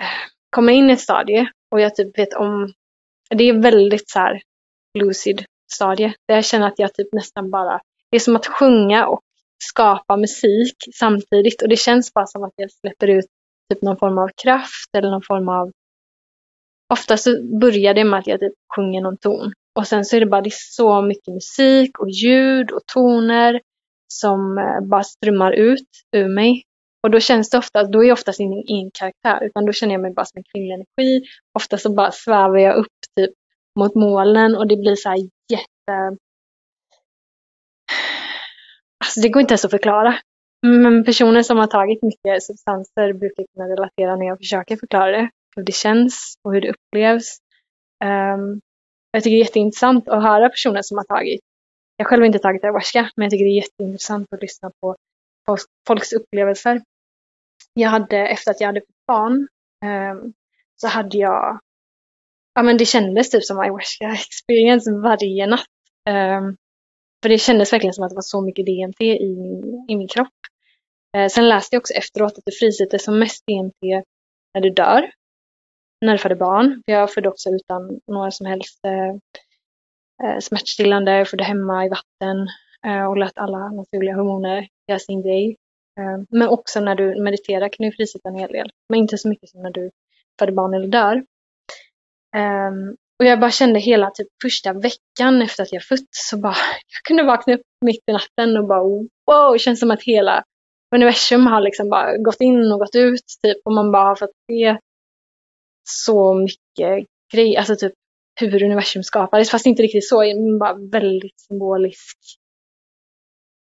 [0.00, 0.06] eh,
[0.50, 2.72] kommer in i ett stadie och jag typ vet om,
[3.30, 4.42] det är väldigt så här
[4.98, 6.14] lucid stadie.
[6.28, 9.20] Där jag känner att jag typ nästan bara, det är som att sjunga och
[9.64, 13.26] skapa musik samtidigt och det känns bara som att jag släpper ut
[13.72, 15.72] typ någon form av kraft eller någon form av
[16.92, 19.52] ofta så börjar det med att jag typ sjunger någon ton.
[19.78, 23.60] Och sen så är det bara det är så mycket musik och ljud och toner
[24.08, 26.62] som eh, bara strömmar ut ur mig.
[27.02, 29.94] Och då känns det ofta, då är jag oftast inte en karaktär, utan då känner
[29.94, 31.26] jag mig bara som en kvinnlig energi.
[31.58, 33.30] Ofta så bara svävar jag upp typ
[33.78, 35.18] mot molnen och det blir så här
[35.50, 36.16] jätte...
[39.04, 40.14] Alltså det går inte ens att förklara.
[40.66, 45.30] Men personer som har tagit mycket substanser brukar kunna relatera när jag försöker förklara det
[45.56, 47.38] hur det känns och hur det upplevs.
[48.04, 48.60] Um,
[49.12, 51.40] jag tycker det är jätteintressant att höra personer som har tagit,
[51.96, 54.96] jag själv har inte tagit ayahuasca, men jag tycker det är jätteintressant att lyssna på
[55.86, 56.82] folks upplevelser.
[57.74, 59.48] Jag hade, efter att jag hade fått barn,
[59.84, 60.32] um,
[60.76, 61.60] så hade jag,
[62.54, 65.66] ja men det kändes typ som ayahuasca experience varje natt.
[66.10, 66.56] Um,
[67.22, 70.08] för det kändes verkligen som att det var så mycket DMT i min, i min
[70.08, 70.28] kropp.
[71.16, 74.04] Uh, sen läste jag också efteråt att det frisätter som mest DMT
[74.54, 75.10] när du dör
[76.02, 76.82] när jag födde barn.
[76.86, 79.14] Jag födde också utan några som helst eh,
[80.28, 81.18] eh, smärtstillande.
[81.18, 82.48] Jag födde hemma i vatten
[82.86, 85.56] eh, och lät alla naturliga hormoner göra sin grej.
[86.00, 88.70] Eh, men också när du mediterar kan du frisätta en hel del.
[88.88, 89.90] Men inte så mycket som när du
[90.38, 91.24] föder barn eller dör.
[92.36, 96.56] Ehm, och jag bara kände hela typ första veckan efter att jag fötts så bara,
[96.94, 98.82] jag kunde vakna upp mitt i natten och bara
[99.26, 100.44] wow, det känns som att hela
[100.94, 104.30] universum har liksom bara gått in och gått ut typ och man bara har fått
[104.50, 104.78] se
[105.82, 107.92] så mycket grejer, alltså typ
[108.40, 112.18] hur universum skapades, fast inte riktigt så, men bara väldigt symbolisk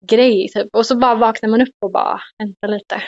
[0.06, 0.76] grej typ.
[0.76, 3.04] Och så bara vaknar man upp och bara, vänta lite.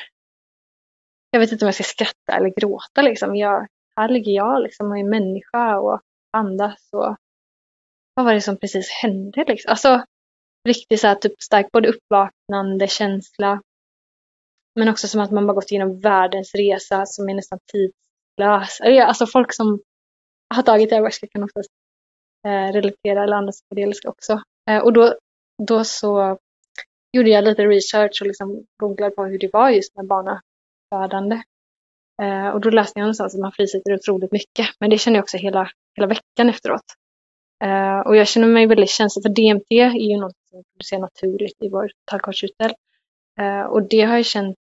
[1.32, 3.36] Jag vet inte om jag ska skratta eller gråta liksom.
[3.36, 7.16] Jag, här ligger jag liksom och är människa och andas och
[8.14, 9.70] vad var det som precis hände liksom?
[9.70, 10.04] Alltså
[10.68, 13.62] riktigt så här typ stark både uppvaknande känsla
[14.76, 17.60] men också som att man bara gått igenom världens resa som är nästan
[18.40, 19.08] tidslös.
[19.08, 19.82] Alltså folk som
[20.56, 21.70] har tagit ayahuasca kan oftast
[22.48, 24.42] eh, relatera eller andas psykedeliska det också.
[24.70, 25.16] Eh, och då,
[25.68, 26.38] då så
[27.14, 31.42] gjorde jag lite research och liksom googlade på hur det var just med barnafödande.
[32.22, 34.68] Eh, och då läste jag någonstans att man frisätter otroligt mycket.
[34.80, 36.86] Men det känner jag också hela, hela veckan efteråt.
[37.64, 41.02] Eh, och jag känner mig väldigt känslig för DMT är ju något som vi producerar
[41.02, 42.74] naturligt i vår tallkottkörtel.
[43.40, 44.58] Eh, och det har jag känt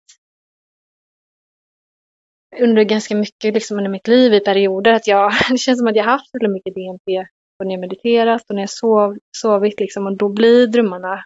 [2.60, 4.92] under ganska mycket liksom under mitt liv i perioder.
[4.92, 8.42] Att jag, det känns som att jag haft väldigt mycket DMT och när jag mediterat
[8.48, 11.24] och när jag sov, sovit liksom, och då blir drömmarna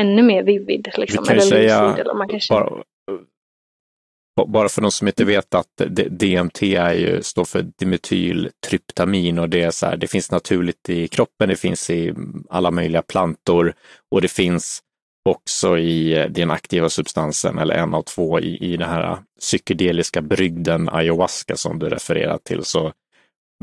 [0.00, 0.88] ännu mer vivid.
[0.96, 5.54] Liksom, Vi kan ju säga, eller man kan bara, bara för de som inte vet
[5.54, 5.76] att
[6.10, 11.08] DMT är ju, står för dimetyltryptamin och det är så här, det finns naturligt i
[11.08, 12.14] kroppen, det finns i
[12.50, 13.74] alla möjliga plantor
[14.10, 14.80] och det finns
[15.24, 20.88] också i den aktiva substansen eller en av två i, i den här psykedeliska brygden
[20.88, 22.64] ayahuasca som du refererar till.
[22.64, 22.92] Så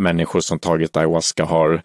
[0.02, 1.82] människor som tagit ayahuasca har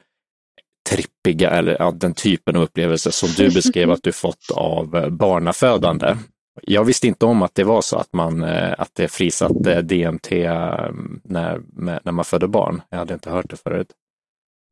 [0.90, 6.16] trippiga eller ja, den typen av upplevelser som du beskrev att du fått av barnafödande.
[6.62, 10.32] Jag visste inte om att det var så att, man, eh, att det frisatte DMT
[10.32, 10.90] eh,
[11.24, 11.62] när,
[12.04, 12.82] när man födde barn.
[12.90, 13.88] Jag hade inte hört det förut.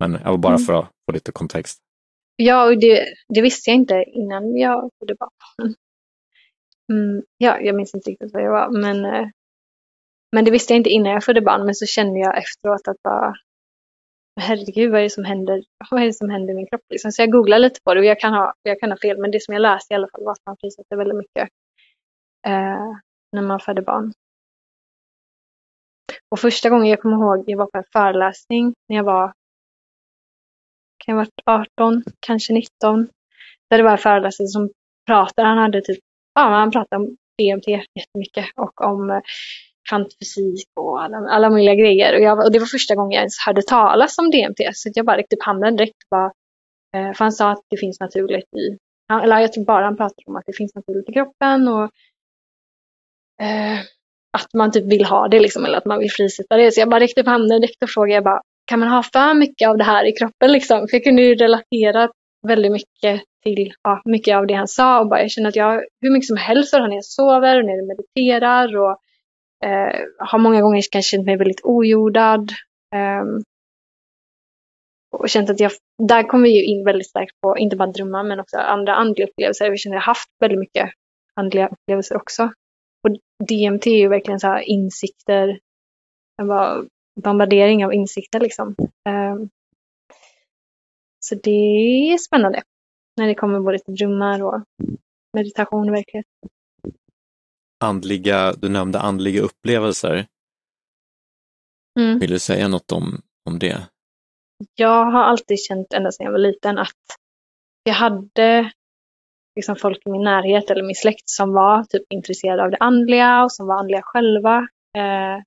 [0.01, 0.67] Men jag var bara mm.
[0.67, 1.82] för att få lite kontext.
[2.45, 5.75] Ja, och det, det visste jag inte innan jag födde barn.
[6.93, 9.29] Mm, ja, jag minns inte riktigt vad jag var, men, eh,
[10.33, 11.65] men det visste jag inte innan jag födde barn.
[11.65, 13.35] Men så kände jag efteråt att bara,
[14.41, 16.83] herregud, vad är det som händer, vad är det som händer i min kropp?
[16.91, 17.13] Liksom.
[17.13, 19.31] Så jag googlade lite på det och jag kan, ha, jag kan ha fel, men
[19.31, 21.49] det som jag läste i alla fall var att man frisätter väldigt mycket
[22.47, 22.93] eh,
[23.33, 24.13] när man föder barn.
[26.31, 29.33] Och första gången jag kommer ihåg, jag var på en föreläsning när jag var,
[31.07, 33.09] kan ha varit 18, kanske 19.
[33.71, 34.71] Där det var en föreläsare som
[35.07, 35.99] pratade, han hade typ,
[36.35, 39.21] ja han pratade om DMT jättemycket och om eh,
[39.89, 42.15] kvantfysik och alla, alla möjliga grejer.
[42.15, 45.07] Och, jag, och det var första gången jag ens hörde talas om DMT, så jag
[45.07, 46.11] bara räckte upp handen direkt.
[46.11, 46.33] Bara,
[46.97, 48.79] eh, för han sa att det finns naturligt i,
[49.23, 51.85] eller jag tror bara han pratade om att det finns naturligt i kroppen och
[53.43, 53.81] eh,
[54.39, 56.73] att man typ vill ha det liksom, eller att man vill frisätta det.
[56.73, 59.35] Så jag bara räckte upp handen direkt och frågade, jag bara, kan man ha för
[59.35, 60.89] mycket av det här i kroppen liksom?
[60.89, 62.11] För jag kunde ju relatera
[62.47, 65.65] väldigt mycket till ja, mycket av det han sa och bara jag känner att jag
[65.65, 68.99] har hur mycket som helst när jag sover och när jag mediterar och
[69.69, 72.53] eh, har många gånger kanske känt mig väldigt ojordad.
[72.95, 73.25] Eh,
[75.13, 75.73] och känt att jag,
[76.09, 79.27] där kommer vi ju in väldigt starkt på, inte bara drömmar men också andra andliga
[79.27, 79.65] upplevelser.
[79.65, 80.91] Jag känner att jag har haft väldigt mycket
[81.35, 82.53] andliga upplevelser också.
[83.03, 83.17] Och
[83.49, 85.59] DMT är ju verkligen så här insikter,
[86.43, 86.49] en
[87.21, 88.75] bombardering av insikter liksom.
[89.09, 89.51] Um,
[91.21, 91.51] så det
[92.13, 92.63] är spännande
[93.17, 94.63] när det kommer både till drömmar och
[95.37, 96.27] meditation och verklighet.
[97.85, 100.27] Andliga, du nämnde andliga upplevelser.
[102.01, 102.19] Mm.
[102.19, 103.89] Vill du säga något om, om det?
[104.75, 106.89] Jag har alltid känt ända sedan jag var liten att
[107.83, 108.73] jag hade
[109.57, 113.45] liksom folk i min närhet eller min släkt som var typ intresserade av det andliga
[113.45, 114.69] och som var andliga själva.
[114.97, 115.43] Eh,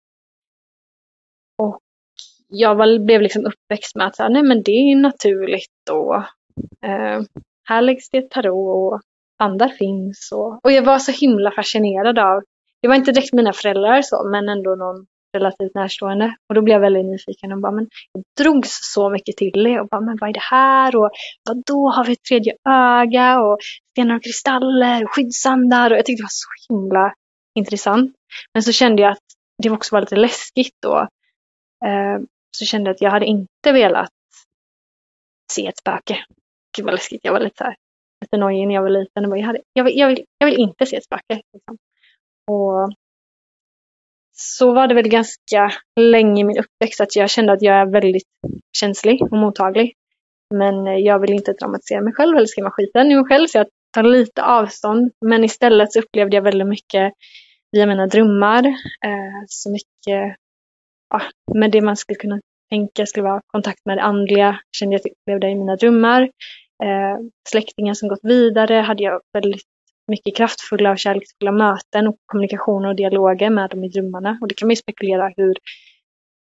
[1.58, 1.80] och
[2.48, 6.15] jag var, blev liksom uppväxt med att så nej men det är naturligt och
[6.86, 7.22] eh,
[7.63, 9.02] här läggs det tarot och
[9.39, 10.30] andar finns.
[10.34, 12.44] Och, och jag var så himla fascinerad av,
[12.82, 15.06] det var inte direkt mina föräldrar så, men ändå någon
[15.38, 16.36] relativt närstående.
[16.50, 19.80] Och då blev jag väldigt nyfiken och bara, men jag drogs så mycket till det
[19.80, 20.96] och bara, men vad är det här?
[20.96, 21.10] Och
[21.48, 23.58] vad då har vi ett tredje öga och
[23.91, 27.13] stenar och kristaller och skyddsandar och jag tyckte det var så himla
[27.56, 28.13] intressant.
[28.54, 29.26] Men så kände jag att
[29.63, 31.08] det också var lite läskigt då.
[31.86, 32.19] Eh,
[32.58, 34.10] så kände jag att jag hade inte velat
[35.54, 36.26] se ett spöke.
[36.78, 37.76] Gud vad läskigt, jag var lite så här,
[38.21, 39.32] lite nojig när jag var liten.
[39.32, 41.41] Och jag, hade, jag, vill, jag, vill, jag vill inte se ett spöke.
[41.54, 41.78] Liksom.
[42.52, 42.93] Och
[44.38, 47.86] så var det väl ganska länge i min uppväxt att jag kände att jag är
[47.86, 48.28] väldigt
[48.78, 49.93] känslig och mottaglig.
[50.54, 53.67] Men jag vill inte dramatisera mig själv eller skrämma skiten i mig själv så jag
[53.93, 55.12] tar lite avstånd.
[55.26, 57.13] Men istället så upplevde jag väldigt mycket
[57.71, 58.65] via mina drömmar.
[59.06, 60.38] Eh, så mycket
[61.15, 65.04] ja, men det man skulle kunna tänka, skulle vara kontakt med det andliga, kände jag
[65.04, 66.21] typ- att jag upplevde i mina drömmar.
[66.84, 67.17] Eh,
[67.49, 69.62] släktingar som gått vidare hade jag väldigt
[70.08, 74.38] mycket kraftfulla och kärleksfulla möten och kommunikationer och dialoger med dem i drömmarna.
[74.41, 75.56] Och det kan man ju spekulera hur,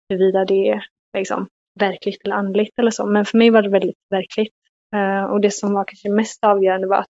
[0.08, 0.85] huruvida det är
[1.18, 1.48] liksom,
[1.80, 3.06] verkligt eller andligt eller så.
[3.06, 4.54] Men för mig var det väldigt verkligt.
[4.94, 7.06] Eh, och det som var kanske mest avgörande var att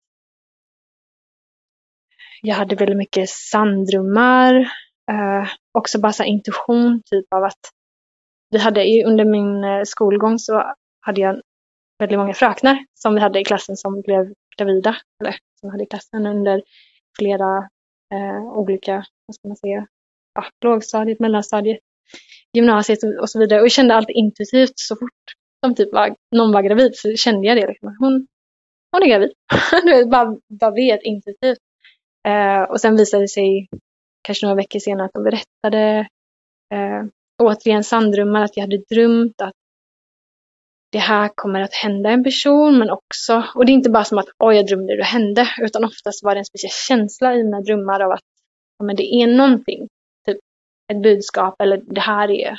[2.42, 4.72] jag hade väldigt mycket sanddrömmar
[5.10, 7.60] eh, också bara så intuition, typ av att
[8.50, 11.42] vi hade under min eh, skolgång så hade jag
[11.98, 15.86] väldigt många fröknar som vi hade i klassen som blev gravida, eller som hade i
[15.86, 16.62] klassen under
[17.18, 17.58] flera
[18.14, 19.86] eh, olika, vad ska man säga,
[20.34, 21.78] ja, lågstadiet, mellanstadiet,
[22.52, 23.60] gymnasiet och så vidare.
[23.60, 25.22] Och jag kände alltid intuitivt så fort
[25.64, 27.66] som typ var, någon var gravid så kände jag det.
[27.66, 27.96] Liksom.
[27.98, 28.26] Hon,
[28.92, 29.32] hon är gravid.
[29.84, 31.58] du vet, bara, bara vet intuitivt.
[32.28, 33.68] Eh, och sen visade det sig
[34.26, 36.08] kanske några veckor senare att de berättade
[36.74, 37.04] eh,
[37.42, 39.54] återigen sandrummar, att jag hade drömt att
[40.92, 44.18] det här kommer att hända en person, men också, och det är inte bara som
[44.18, 47.60] att oj, jag drömde det hände, utan oftast var det en speciell känsla i mina
[47.60, 48.20] drömmar av att
[48.78, 49.88] ja, men det är någonting,
[50.26, 50.38] typ
[50.92, 52.58] ett budskap eller det här är,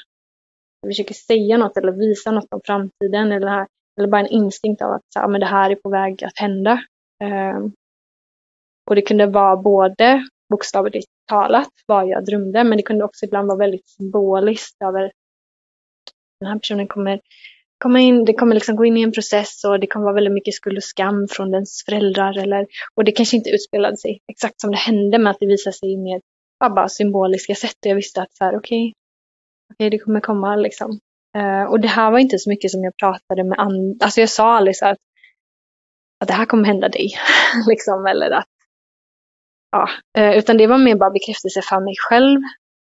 [0.81, 3.67] jag försöker säga något eller visa något om framtiden eller, här,
[3.99, 6.83] eller bara en instinkt av att ja, men det här är på väg att hända.
[7.23, 7.59] Eh,
[8.89, 13.47] och det kunde vara både bokstavligt talat vad jag drömde, men det kunde också ibland
[13.47, 15.11] vara väldigt symboliskt över
[16.39, 17.19] den här personen kommer
[17.77, 20.33] komma in, det kommer liksom gå in i en process och det kommer vara väldigt
[20.33, 22.37] mycket skuld och skam från dens föräldrar.
[22.37, 25.73] Eller, och det kanske inte utspelade sig exakt som det hände, men att det visade
[25.73, 26.21] sig i mer
[26.59, 27.75] bara symboliska sätt.
[27.85, 28.93] Och jag visste att så här, okej, okay,
[29.73, 30.99] okay, det kommer komma liksom.
[31.37, 34.29] Uh, och det här var inte så mycket som jag pratade med andra, alltså jag
[34.29, 34.97] sa aldrig så att,
[36.19, 37.09] att det här kommer hända dig,
[37.69, 38.47] liksom, eller att,
[39.71, 42.41] ja, eh, utan det var mer bara bekräftelse för mig själv.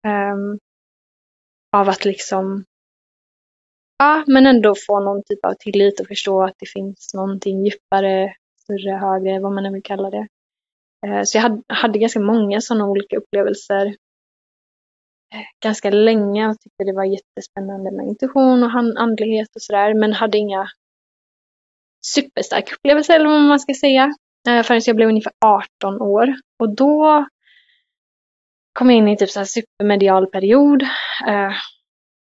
[0.08, 0.60] Um,
[1.74, 2.66] av att liksom
[3.98, 8.36] Ja, men ändå få någon typ av tillit och förstå att det finns någonting djupare,
[8.64, 10.28] större, högre, vad man än vill kalla det.
[11.08, 13.86] Uh, så jag hade, hade ganska många sådana olika upplevelser
[15.34, 20.14] eh, ganska länge och tyckte det var jättespännande med intuition och andlighet och sådär, men
[20.14, 20.70] hade inga
[22.06, 24.16] superstarka upplevelser eller vad man ska säga,
[24.48, 26.36] Eh, förrän jag blev ungefär 18 år.
[26.60, 27.26] Och då
[28.74, 30.82] kom jag in i typ så här supermedial period
[31.28, 31.52] eh,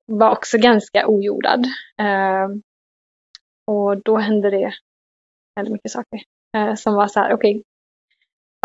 [0.06, 1.66] var också ganska ojordad.
[1.98, 2.48] Eh,
[3.66, 4.72] och då hände det
[5.56, 6.20] väldigt mycket saker
[6.56, 7.62] eh, som var så här, okej, okay,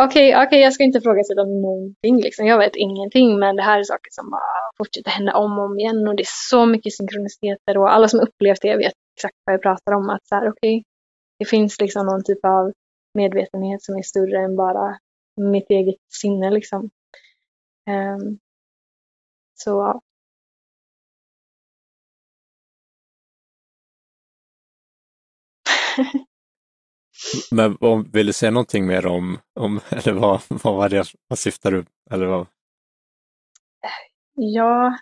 [0.01, 2.45] okej, okay, okay, jag ska inte fråga sig om någonting, liksom.
[2.45, 5.79] jag vet ingenting, men det här är saker som bara fortsätter hända om och om
[5.79, 9.53] igen och det är så mycket synkroniciteter och alla som upplevt det vet exakt vad
[9.53, 10.83] jag pratar om, att så här, okej, okay,
[11.39, 12.71] det finns liksom någon typ av
[13.13, 14.99] medvetenhet som är större än bara
[15.35, 16.89] mitt eget sinne liksom.
[17.89, 18.39] Um,
[19.53, 20.01] så
[27.51, 31.39] Men om, vill du säga någonting mer om, om eller vad, vad var det, vad
[31.39, 32.47] syftar du, eller vad?
[34.33, 34.97] Ja,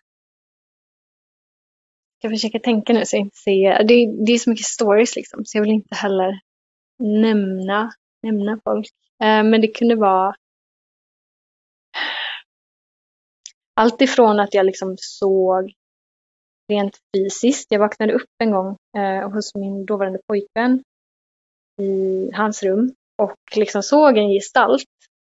[2.22, 5.46] jag försöker tänka nu så jag inte säger, det, det är så mycket stories liksom,
[5.46, 6.40] så jag vill inte heller
[7.00, 7.92] nämna,
[8.24, 8.88] nämna folk.
[9.24, 10.36] Eh, men det kunde vara
[13.76, 15.74] allt ifrån att jag liksom såg
[16.72, 17.72] rent fysiskt.
[17.72, 20.84] Jag vaknade upp en gång eh, hos min dåvarande pojkvän
[21.82, 24.86] i hans rum och liksom såg en gestalt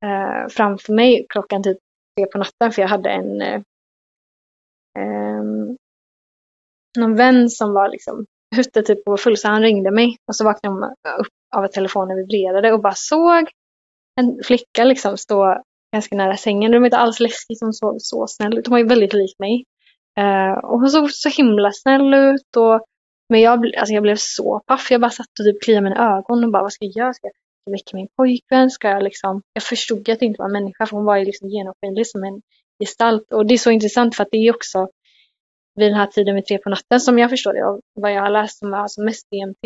[0.06, 1.78] eh, framför mig klockan typ
[2.18, 3.62] tre på natten för jag hade en eh,
[5.00, 5.78] ehm,
[6.98, 8.26] någon vän som var liksom
[8.58, 11.72] ute typ på full så han ringde mig och så vaknade jag upp av att
[11.72, 13.50] telefonen vibrerade och bara såg
[14.20, 16.72] en flicka liksom stå ganska nära sängen.
[16.72, 18.68] De var inte alls läskigt, hon såg så snäll ut.
[18.68, 19.66] Hon var ju väldigt lik mig.
[20.20, 22.56] Uh, och hon såg så himla snäll ut.
[22.58, 22.82] Och,
[23.30, 24.92] men jag, alltså jag blev så paff.
[24.92, 27.14] Jag bara satt och typ kliade mina ögon och bara, vad ska jag göra?
[27.14, 27.28] Ska
[27.66, 28.72] jag väcka min pojkvän?
[28.72, 29.42] Ska jag liksom...
[29.54, 32.24] Jag förstod att det inte var en människa, för hon var ju liksom genomskinlig som
[32.24, 32.42] en
[32.80, 33.34] gestalt.
[33.34, 34.88] Och det är så intressant för att det är också
[35.76, 38.22] vid den här tiden vid tre på natten som jag förstår det och vad jag
[38.22, 39.66] har läst som är alltså mest DMT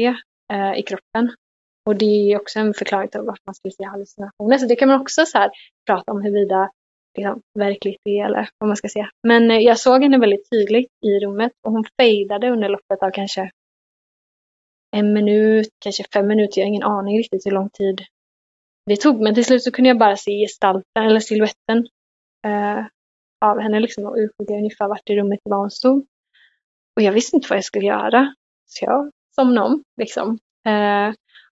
[0.54, 1.36] eh, i kroppen.
[1.86, 4.58] Och det är också en förklaring till varför man skulle se hallucinationer.
[4.58, 5.52] Så det kan man också så här
[5.86, 6.70] prata om huruvida
[7.18, 9.10] liksom, verkligt är eller vad man ska säga.
[9.28, 13.12] Men eh, jag såg henne väldigt tydligt i rummet och hon fejdade under loppet av
[13.12, 13.52] kanske
[14.96, 16.62] en minut, kanske fem minuter.
[16.62, 18.02] Jag har ingen aning riktigt hur lång tid
[18.86, 19.22] det tog.
[19.22, 21.88] Men till slut så kunde jag bara se gestalten eller siluetten
[22.46, 22.86] eh,
[23.46, 26.06] av henne liksom och urskilja ungefär vart i rummet var hon stod.
[26.96, 28.34] Och jag visste inte vad jag skulle göra.
[28.66, 30.40] Så jag somnade om liksom.
[30.68, 31.14] Eh,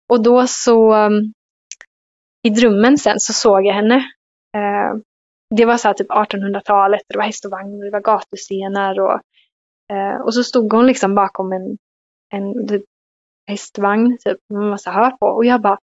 [0.10, 1.34] och då så um,
[2.44, 3.96] i drömmen sen så såg jag henne
[4.58, 5.02] eh,
[5.50, 9.00] det var så här typ 1800-talet, det var häst och vagn och det var gatuscener
[9.00, 9.20] och
[9.94, 11.78] eh, och så stod hon liksom bakom en,
[12.34, 12.84] en typ,
[13.48, 15.26] hästvagn typ, med massa hör på.
[15.26, 15.78] Och jag bara,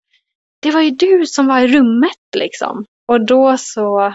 [0.62, 2.84] det var ju du som var i rummet liksom.
[3.08, 4.14] Och då så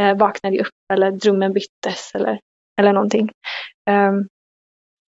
[0.00, 2.40] eh, vaknade jag upp eller drömmen byttes eller,
[2.80, 3.30] eller någonting.
[3.90, 4.28] Um,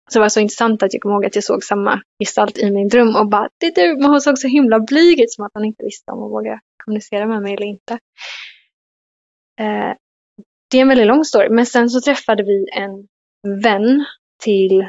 [0.08, 2.72] så det var så intressant att jag kom ihåg att jag såg samma gestalt i
[2.72, 4.01] min dröm och bara, det är du!
[4.01, 6.60] Men hon såg så himla blyg ut som att hon inte visste om hon vågade
[6.86, 7.93] kommunicera med mig eller inte.
[9.60, 9.93] Eh,
[10.72, 13.08] det är en väldigt lång story, men sen så träffade vi en
[13.62, 14.05] vän
[14.43, 14.82] till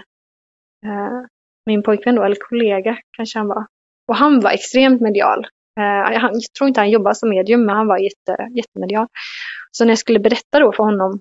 [0.85, 1.21] eh,
[1.67, 3.67] min pojkvän då, eller kollega kanske han var.
[4.09, 5.47] Och han var extremt medial.
[5.81, 9.07] Eh, jag tror inte han jobbade som medium, men han var jätte, jättemedial.
[9.71, 11.21] Så när jag skulle berätta då för honom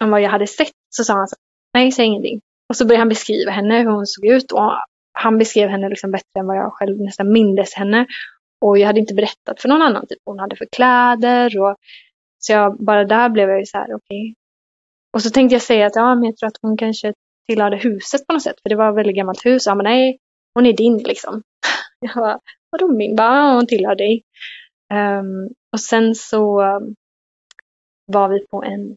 [0.00, 1.36] om vad jag hade sett så sa han så,
[1.74, 2.40] nej, säg ingenting.
[2.72, 4.52] Och så började han beskriva henne, hur hon såg ut.
[4.52, 4.72] Och
[5.12, 8.06] han beskrev henne liksom bättre än vad jag själv nästan mindes henne.
[8.64, 11.60] Och jag hade inte berättat för någon annan typ, vad hon hade för kläder.
[11.60, 11.76] Och,
[12.38, 13.96] så jag, bara där blev jag ju så här, okej.
[13.96, 14.34] Okay.
[15.12, 17.14] Och så tänkte jag säga att ja, men jag tror att hon kanske
[17.48, 18.60] tillhörde huset på något sätt.
[18.62, 19.66] För det var ett väldigt gammalt hus.
[19.66, 20.18] Ja, men nej,
[20.54, 21.42] hon är din liksom.
[22.00, 23.16] Jag bara, vadå min?
[23.16, 24.22] Bara, hon tillhör dig.
[24.94, 26.62] Um, och sen så
[28.06, 28.96] var vi på en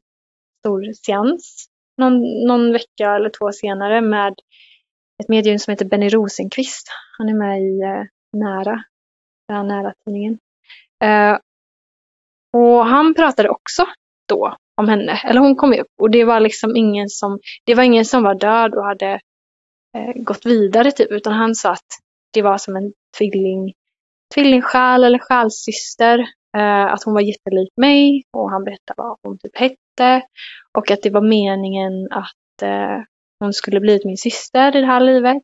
[0.59, 4.33] stor seans någon, någon vecka eller två senare med
[5.23, 6.87] ett medium som heter Benny Rosenqvist.
[7.17, 8.03] Han är med i eh,
[8.37, 8.83] Nära,
[9.47, 10.37] den nära tidningen.
[11.03, 11.37] Eh,
[12.53, 13.85] och han pratade också
[14.29, 17.83] då om henne, eller hon kom upp och det var liksom ingen som, det var
[17.83, 19.19] ingen som var död och hade
[19.97, 21.87] eh, gått vidare typ, utan han sa att
[22.33, 23.73] det var som en tvilling,
[24.33, 26.19] tvillingsjäl eller själssyster.
[26.57, 29.75] Eh, att hon var jättelik mig och han berättade vad hon typ hette.
[30.77, 33.03] Och att det var meningen att eh,
[33.39, 35.43] hon skulle bli min syster i det här livet.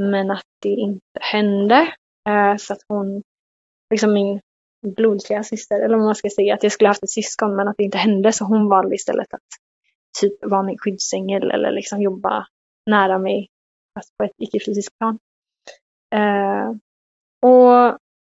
[0.00, 1.94] Men att det inte hände.
[2.28, 3.22] Eh, så att hon,
[3.90, 4.40] liksom min
[4.96, 7.74] blodiga syster, eller om man ska säga, att jag skulle haft ett syskon men att
[7.78, 8.32] det inte hände.
[8.32, 9.40] Så hon valde istället att
[10.20, 12.46] typ vara min skyddsängel eller liksom jobba
[12.90, 13.48] nära mig
[13.98, 15.18] fast på ett icke-fysiskt plan.
[16.14, 16.70] Eh,
[17.42, 17.98] och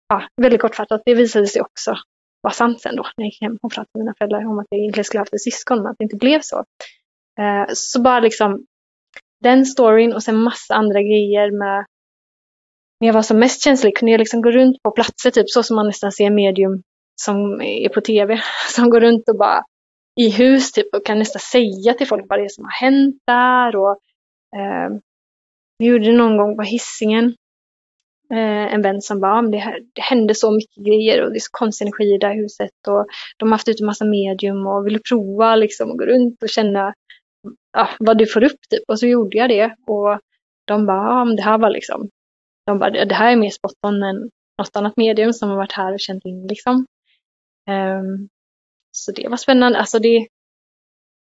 [0.08, 1.96] ja, väldigt kortfattat, det visade sig också
[2.44, 4.66] var sant sen då när jag gick hem och pratade med mina föräldrar om att
[4.70, 6.64] jag egentligen skulle haft ett syskon men att det inte blev så.
[7.40, 8.66] Eh, så bara liksom
[9.40, 11.86] den storyn och sen massa andra grejer med
[13.00, 15.62] när jag var som mest känslig kunde jag liksom gå runt på platser, typ så
[15.62, 16.82] som man nästan ser medium
[17.22, 18.42] som är på tv,
[18.74, 19.64] som går runt och bara
[20.20, 23.16] i hus typ och kan nästan säga till folk vad det är som har hänt
[23.26, 23.76] där.
[23.76, 23.98] Och,
[24.56, 24.90] eh,
[25.78, 27.34] vi gjorde det någon gång på hissingen
[28.30, 31.40] Eh, en vän som bara, ah, det, det hände så mycket grejer och det är
[31.40, 33.06] så konstig energi i det här huset och
[33.36, 36.48] de har haft ut en massa medium och ville prova liksom och gå runt och
[36.48, 36.94] känna
[37.72, 38.82] ja, vad du får upp typ.
[38.88, 40.20] Och så gjorde jag det och
[40.64, 42.08] de bara, ah, ja, det här var liksom,
[42.66, 45.72] de bara, det här är mer spot on än något annat medium som har varit
[45.72, 46.86] här och känt in liksom.
[47.70, 48.28] Um,
[48.92, 50.28] så det var spännande, alltså det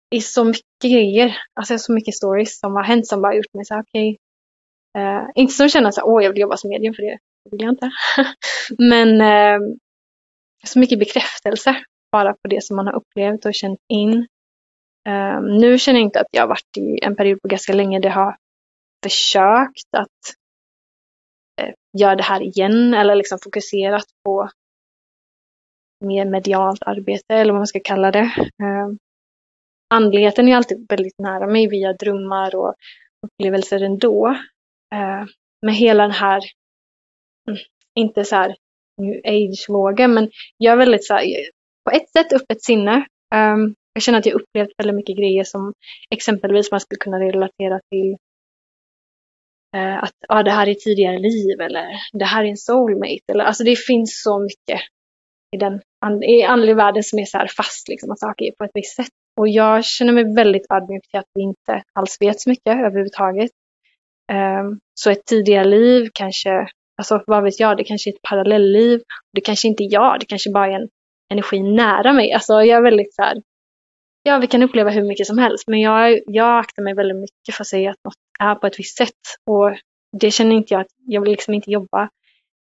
[0.09, 3.65] är så mycket grejer, alltså så mycket stories som har hänt som bara gjort mig
[3.65, 4.17] så okej, okay,
[4.97, 7.17] Eh, inte som känna att åh, jag vill jobba som medium för det.
[7.43, 7.91] Det vill jag inte.
[8.77, 9.59] Men eh,
[10.65, 11.75] så mycket bekräftelse
[12.11, 14.27] bara på det som man har upplevt och känt in.
[15.07, 17.99] Eh, nu känner jag inte att jag har varit i en period på ganska länge
[17.99, 18.37] där jag har
[19.03, 20.35] försökt att
[21.61, 24.49] eh, göra det här igen eller liksom fokuserat på
[26.05, 28.31] mer medialt arbete eller vad man ska kalla det.
[28.63, 28.89] Eh,
[29.93, 32.75] andligheten är alltid väldigt nära mig via drömmar och
[33.27, 34.37] upplevelser ändå.
[34.93, 35.25] Eh,
[35.61, 36.41] med hela den här,
[37.47, 37.59] mm,
[37.95, 38.55] inte så här
[39.01, 41.25] new age-vågen, men jag är väldigt så här,
[41.85, 43.05] på ett sätt öppet sinne.
[43.35, 45.73] Um, jag känner att jag upplevt väldigt mycket grejer som
[46.09, 48.17] exempelvis man skulle kunna relatera till
[49.75, 53.31] eh, att ah, det här är tidigare liv eller det här är en soulmate.
[53.31, 54.81] Eller, alltså det finns så mycket
[55.55, 55.81] i den
[56.23, 58.95] i andlig världen som är så här fast, liksom, att saker är på ett visst
[58.95, 59.09] sätt.
[59.37, 63.51] Och jag känner mig väldigt ödmjuk till att vi inte alls vet så mycket överhuvudtaget.
[64.31, 66.67] Ehm, så ett tidigare liv kanske,
[66.97, 69.01] alltså vad vet jag, det kanske är ett parallellliv.
[69.33, 70.89] Det kanske inte är jag, det kanske bara är en
[71.31, 72.33] energi nära mig.
[72.33, 73.41] Alltså jag är väldigt så här,
[74.23, 77.55] ja vi kan uppleva hur mycket som helst, men jag, jag aktar mig väldigt mycket
[77.55, 79.21] för att säga att något är på ett visst sätt.
[79.45, 79.77] Och
[80.17, 82.09] det känner inte jag att, jag vill liksom inte jobba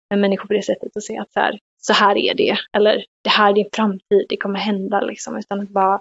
[0.09, 3.05] med människor på det sättet och säga att så här, så här är det, eller
[3.23, 5.99] det här är din framtid, det kommer hända liksom, utan att bara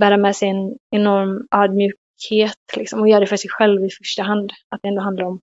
[0.00, 1.46] bära med sig en enorm
[2.20, 4.52] ödmjukhet liksom, och göra det för sig själv i första hand.
[4.68, 5.40] Att det ändå handlar om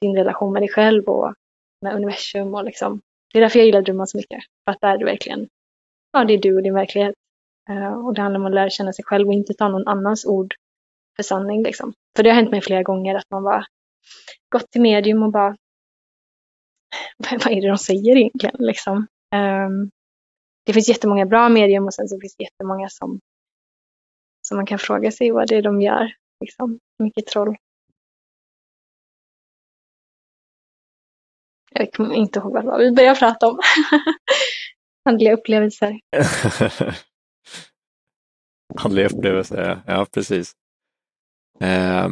[0.00, 1.34] din relation med dig själv och
[1.82, 3.00] med universum och liksom.
[3.32, 4.44] Det är därför jag gillar drömmar så mycket.
[4.64, 5.48] För att där är det verkligen,
[6.12, 7.14] ja det är du och din verklighet.
[7.70, 10.26] Uh, och det handlar om att lära känna sig själv och inte ta någon annans
[10.26, 10.54] ord
[11.16, 11.92] för sanning liksom.
[12.16, 13.66] För det har hänt mig flera gånger att man bara
[14.52, 15.56] gått till medium och bara
[17.30, 19.06] vad är det de säger egentligen liksom.
[19.34, 19.90] Um,
[20.66, 23.20] det finns jättemånga bra medium och sen så finns det jättemånga som,
[24.48, 26.78] som man kan fråga sig vad det är de gör Liksom.
[26.98, 27.56] Mycket troll.
[31.70, 33.60] Jag kommer inte ihåg vad vi började prata om.
[35.08, 36.00] Andliga upplevelser.
[38.76, 40.52] Andliga upplevelser, ja precis.
[41.62, 42.08] Uh,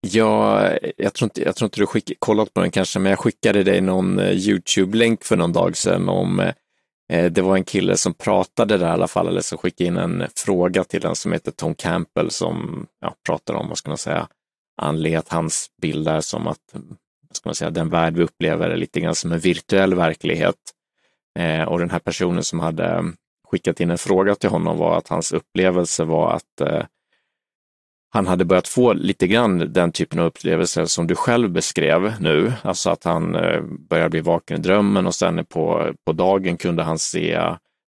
[0.00, 3.18] ja, jag, tror inte, jag tror inte du skick, kollat på den kanske, men jag
[3.18, 6.52] skickade dig någon eh, YouTube-länk för någon dag sedan om uh,
[7.08, 9.96] Eh, det var en kille som pratade där i alla fall, eller som skickade in
[9.96, 13.98] en fråga till den som heter Tom Campbell som ja, pratar om, vad ska man
[13.98, 14.28] säga,
[14.82, 15.28] andlighet.
[15.28, 16.74] Hans bild är som att
[17.32, 20.54] ska man säga, den värld vi upplever är lite grann som en virtuell verklighet.
[21.38, 23.04] Eh, och den här personen som hade
[23.48, 26.84] skickat in en fråga till honom var att hans upplevelse var att eh,
[28.10, 32.52] han hade börjat få lite grann den typen av upplevelser som du själv beskrev nu,
[32.62, 36.82] alltså att han eh, börjar bli vaken i drömmen och sen på, på dagen kunde
[36.82, 37.32] han se,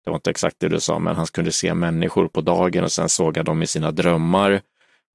[0.06, 2.92] det var inte exakt det du sa, men han kunde se människor på dagen och
[2.92, 4.62] sen såg han dem i sina drömmar.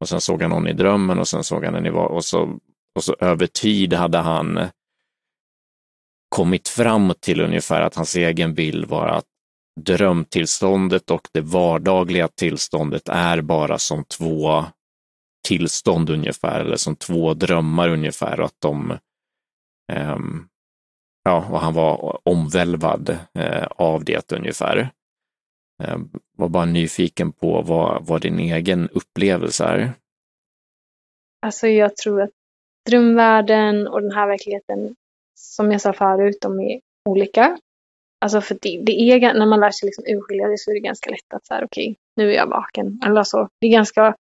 [0.00, 2.58] Och sen såg han någon i drömmen och sen såg han en i och så
[2.94, 4.60] och så över tid hade han
[6.28, 9.24] kommit fram till ungefär att hans egen bild var att
[9.80, 14.64] drömtillståndet och det vardagliga tillståndet är bara som två
[15.44, 18.98] tillstånd ungefär, eller som två drömmar ungefär, och att de
[19.92, 20.48] um,
[21.24, 24.88] Ja, och han var omvälvad eh, av det ungefär.
[25.82, 25.98] Eh,
[26.36, 29.92] var bara nyfiken på vad, vad din egen upplevelse är.
[31.46, 32.30] Alltså jag tror att
[32.90, 34.94] drömvärlden och den här verkligheten,
[35.38, 37.58] som jag sa förut, de är olika.
[38.20, 40.80] Alltså för det, det är, när man lär sig liksom urskilja det så är det
[40.80, 43.00] ganska lätt att så här, okej, okay, nu är jag vaken.
[43.06, 43.48] Eller så.
[43.60, 44.16] Det är ganska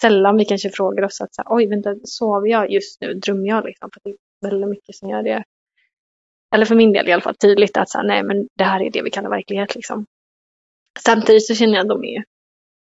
[0.00, 3.14] sällan vi kanske frågar oss att så här, oj, vänta, sover jag just nu?
[3.14, 3.90] Drömmer jag liksom?
[3.92, 5.44] För det är väldigt mycket som gör det.
[6.54, 8.82] Eller för min del i alla fall tydligt att så här, nej, men det här
[8.82, 10.06] är det vi kallar verklighet liksom.
[10.98, 12.24] Samtidigt så känner jag att de är,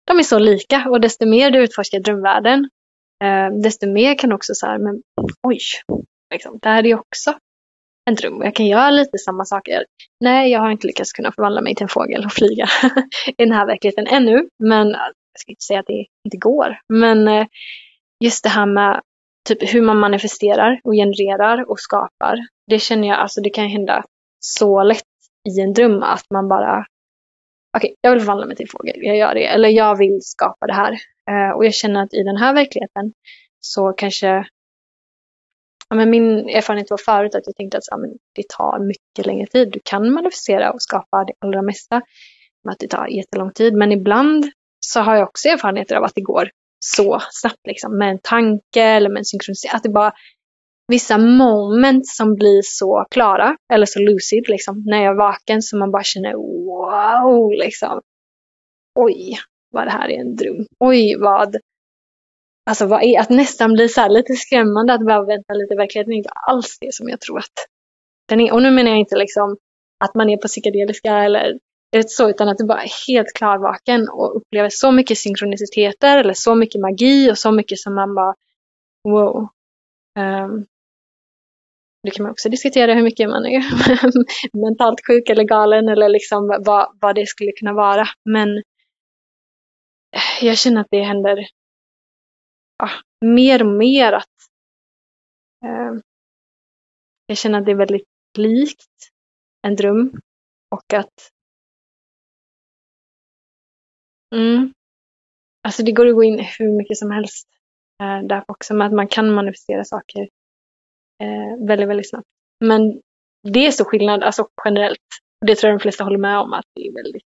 [0.08, 2.70] de är så lika och desto mer du utforskar drömvärlden
[3.24, 5.02] eh, desto mer kan också så här, men
[5.43, 5.60] oj,
[6.34, 7.34] liksom, det här är ju också
[8.06, 8.41] en dröm.
[8.41, 9.86] Jag kan göra lite samma saker.
[10.20, 12.68] Nej, jag har inte lyckats kunna förvandla mig till en fågel och flyga
[13.28, 14.50] i den här verkligheten ännu.
[14.64, 14.95] Men
[15.34, 16.80] jag ska inte säga att det inte går.
[16.94, 17.48] Men eh,
[18.24, 19.02] just det här med
[19.48, 22.48] typ hur man manifesterar och genererar och skapar.
[22.68, 24.04] Det känner jag, alltså det kan hända
[24.40, 25.04] så lätt
[25.50, 26.86] i en dröm att man bara
[27.78, 29.46] okej, okay, jag vill förvandla mig till fågel, jag gör det.
[29.46, 30.92] Eller jag vill skapa det här.
[31.30, 33.14] Eh, och jag känner att i den här verkligheten
[33.60, 34.28] så kanske
[35.90, 39.26] ja, men min erfarenhet var förut att jag tänkte att ja, men det tar mycket
[39.26, 39.72] längre tid.
[39.72, 42.02] Du kan manifestera och skapa det allra mesta
[42.64, 43.74] Men att det tar jättelång tid.
[43.74, 46.50] Men ibland så har jag också erfarenheter av att det går
[46.86, 49.76] så snabbt liksom, med en tanke eller med en synkronisering.
[49.76, 50.14] Att det bara
[50.88, 55.78] vissa moment som blir så klara eller så lucid liksom när jag är vaken så
[55.78, 58.02] man bara känner wow liksom.
[58.96, 59.38] Oj,
[59.72, 60.66] vad det här är en dröm.
[60.80, 61.58] Oj, vad
[62.70, 65.76] Alltså vad är, att nästan bli så lite skrämmande att behöva vänta lite.
[65.76, 67.68] Verkligheten är inte alls det som jag tror att
[68.28, 68.54] den är.
[68.54, 69.58] Och nu menar jag inte liksom
[70.00, 71.60] att man är på psykedeliska eller
[71.96, 76.34] rätt så, utan att du bara är helt klarvaken och upplever så mycket synkroniciteter eller
[76.34, 78.36] så mycket magi och så mycket som man bara
[79.04, 79.50] wow.
[80.20, 80.66] Um,
[82.04, 83.64] det kan man också diskutera hur mycket man är
[84.58, 88.06] mentalt sjuk eller galen eller liksom vad, vad det skulle kunna vara.
[88.26, 88.58] Men
[90.16, 91.48] eh, jag känner att det händer
[92.78, 92.90] ja,
[93.26, 94.26] mer och mer att
[95.66, 96.00] eh,
[97.26, 99.12] jag känner att det är väldigt likt
[99.68, 100.22] en dröm
[100.76, 101.32] och att
[104.36, 104.74] mm,
[105.68, 107.48] alltså det går att gå in hur mycket som helst
[108.04, 110.22] eh, där också med att man kan manifestera saker
[111.24, 112.28] eh, väldigt, väldigt snabbt.
[112.66, 113.02] Men
[113.44, 115.00] det är så skillnad, alltså generellt.
[115.46, 117.24] Det tror jag de flesta håller med om, att det är väldigt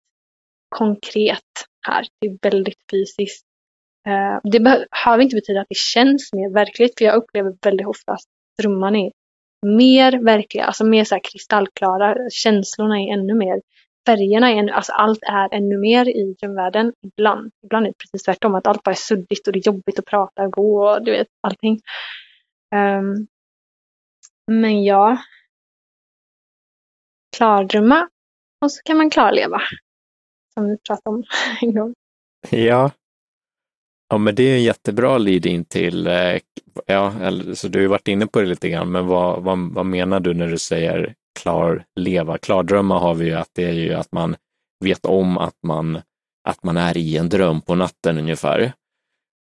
[0.68, 1.42] konkret
[1.86, 2.07] här.
[2.20, 3.44] Det är väldigt fysiskt.
[4.09, 8.12] Eh, det behöver inte betyda att det känns mer verkligt, för jag upplever väldigt ofta
[8.12, 8.24] att
[8.62, 9.12] drömmarna är
[9.66, 12.16] mer verkliga, alltså mer så kristallklara.
[12.30, 13.61] Känslorna är ännu mer,
[14.07, 16.92] färgerna är alltså allt är ännu mer i drömvärlden.
[17.07, 19.98] Ibland, ibland är det precis tvärtom, att allt bara är suddigt och det är jobbigt
[19.98, 21.80] att prata och gå och du vet allting.
[22.74, 23.26] Um,
[24.50, 25.18] men ja,
[27.36, 28.09] klardrömma
[28.64, 29.61] och så kan man klarleva.
[30.54, 31.24] Som vi pratade om
[31.61, 31.94] en gång.
[32.50, 32.90] Ja.
[34.09, 36.38] Ja, men det är en jättebra lead in till, eh,
[36.86, 37.12] ja,
[37.54, 40.34] så du har varit inne på det lite grann, men vad, vad, vad menar du
[40.34, 42.39] när du säger klarleva?
[42.39, 44.37] Klardrömma har vi ju att det är ju att man
[44.84, 46.01] vet om att man,
[46.49, 48.72] att man är i en dröm på natten ungefär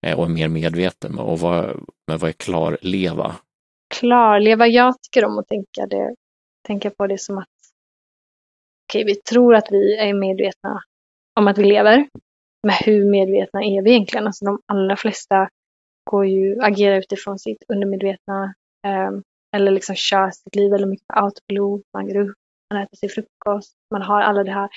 [0.06, 1.20] eh, och är mer medveten.
[1.20, 3.36] Och vad, men vad är klarleva?
[3.90, 4.68] klarleva.
[4.68, 6.16] Jag tycker om att tänka, det,
[6.68, 7.48] tänka på det som att
[8.90, 10.82] okay, vi tror att vi är medvetna
[11.40, 12.10] om att vi lever.
[12.64, 14.28] Men hur medvetna är vi egentligen?
[14.28, 15.50] Alltså de allra flesta
[16.12, 18.54] går ju, agerar utifrån sitt undermedvetna
[18.88, 19.12] eh,
[19.58, 21.82] eller liksom kör sitt liv väldigt mycket på autopilot.
[21.94, 22.36] Man går upp,
[22.74, 24.70] man äter sin frukost, man har alla det här.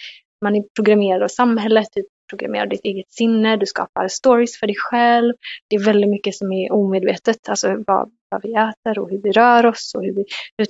[0.45, 4.77] Man är programmerad av samhället, du programmerar ditt eget sinne, du skapar stories för dig
[4.79, 5.35] själv.
[5.69, 9.33] Det är väldigt mycket som är omedvetet, alltså vad, vad vi äter och hur vi
[9.33, 10.25] rör oss och hur vi,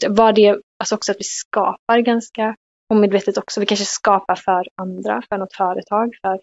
[0.08, 2.54] vad det, alltså också att vi skapar ganska
[2.92, 3.60] omedvetet också.
[3.60, 6.38] Vi kanske skapar för andra, för något företag, för,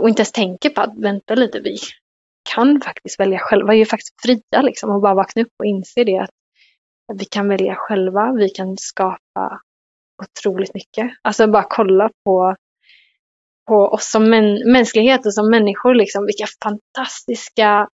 [0.00, 1.78] och inte ens tänker på att vänta lite, vi
[2.54, 6.04] kan faktiskt välja själva, vi är faktiskt fria liksom och bara vakna upp och inse
[6.04, 6.30] det att
[7.12, 9.60] vi kan välja själva, vi kan skapa
[10.22, 11.10] otroligt mycket.
[11.22, 12.56] Alltså bara kolla på,
[13.68, 17.88] på oss som män, mänsklighet och som människor, liksom, vilka fantastiska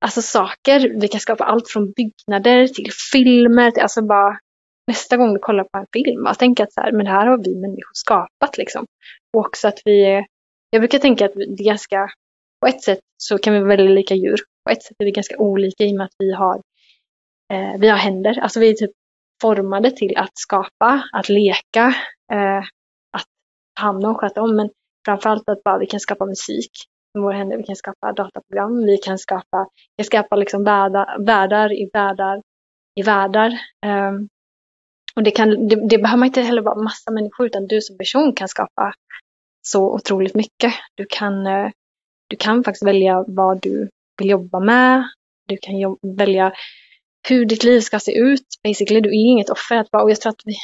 [0.00, 1.00] alltså, saker.
[1.00, 4.38] Vi kan skapa allt från byggnader till filmer, till, alltså bara
[4.86, 7.26] nästa gång du kollar på en film, och tänk att så här, men det här
[7.26, 8.86] har vi människor skapat liksom.
[9.36, 10.26] Och också att vi är,
[10.70, 12.08] jag brukar tänka att det är ganska,
[12.60, 14.40] på ett sätt så kan vi vara väldigt lika djur.
[14.64, 16.60] På ett sätt är vi ganska olika i och med att vi har,
[17.52, 18.38] eh, vi har händer.
[18.40, 18.90] Alltså vi är typ
[19.42, 21.94] formade till att skapa, att leka,
[22.32, 22.58] eh,
[23.12, 23.26] att
[23.76, 24.56] ta hand om, sköta om.
[24.56, 24.70] Men
[25.04, 26.70] framförallt att bara vi kan skapa musik
[27.14, 27.56] med våra händer.
[27.56, 32.42] Vi kan skapa dataprogram, vi kan skapa, vi kan skapa liksom världar, världar i världar
[32.94, 33.50] i världar.
[33.86, 34.12] Eh,
[35.16, 37.98] och det, kan, det, det, behöver man inte heller vara massa människor, utan du som
[37.98, 38.94] person kan skapa
[39.62, 40.74] så otroligt mycket.
[40.94, 41.70] Du kan, eh,
[42.28, 43.88] du kan faktiskt välja vad du
[44.18, 45.08] vill jobba med.
[45.48, 46.52] Du kan välja
[47.28, 48.46] hur ditt liv ska se ut.
[48.64, 49.76] Basically, du är inget offer.
[49.76, 50.56] Att bara, och jag tror att vi,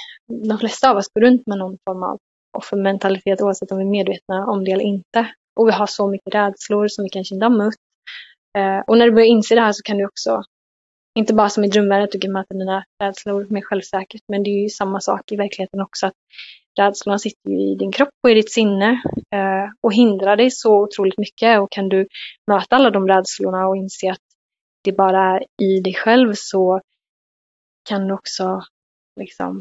[0.48, 2.18] de flesta av oss går runt med någon form av
[2.58, 5.28] offermentalitet oavsett om vi är medvetna om det eller inte.
[5.60, 7.74] Och vi har så mycket rädslor som vi kanske inte har mött.
[8.58, 10.42] Eh, och när du börjar inse det här så kan du också,
[11.18, 14.50] inte bara som i drömvärlden, att du kan möta dina rädslor mer självsäkert, men det
[14.50, 16.06] är ju samma sak i verkligheten också.
[16.06, 16.14] att
[16.78, 19.02] Rädslorna sitter ju i din kropp och i ditt sinne
[19.34, 21.60] eh, och hindrar dig så otroligt mycket.
[21.60, 22.06] Och kan du
[22.50, 24.27] möta alla de rädslorna och inse att
[24.88, 26.80] det bara är i dig själv så
[27.88, 28.62] kan du också
[29.20, 29.56] liksom,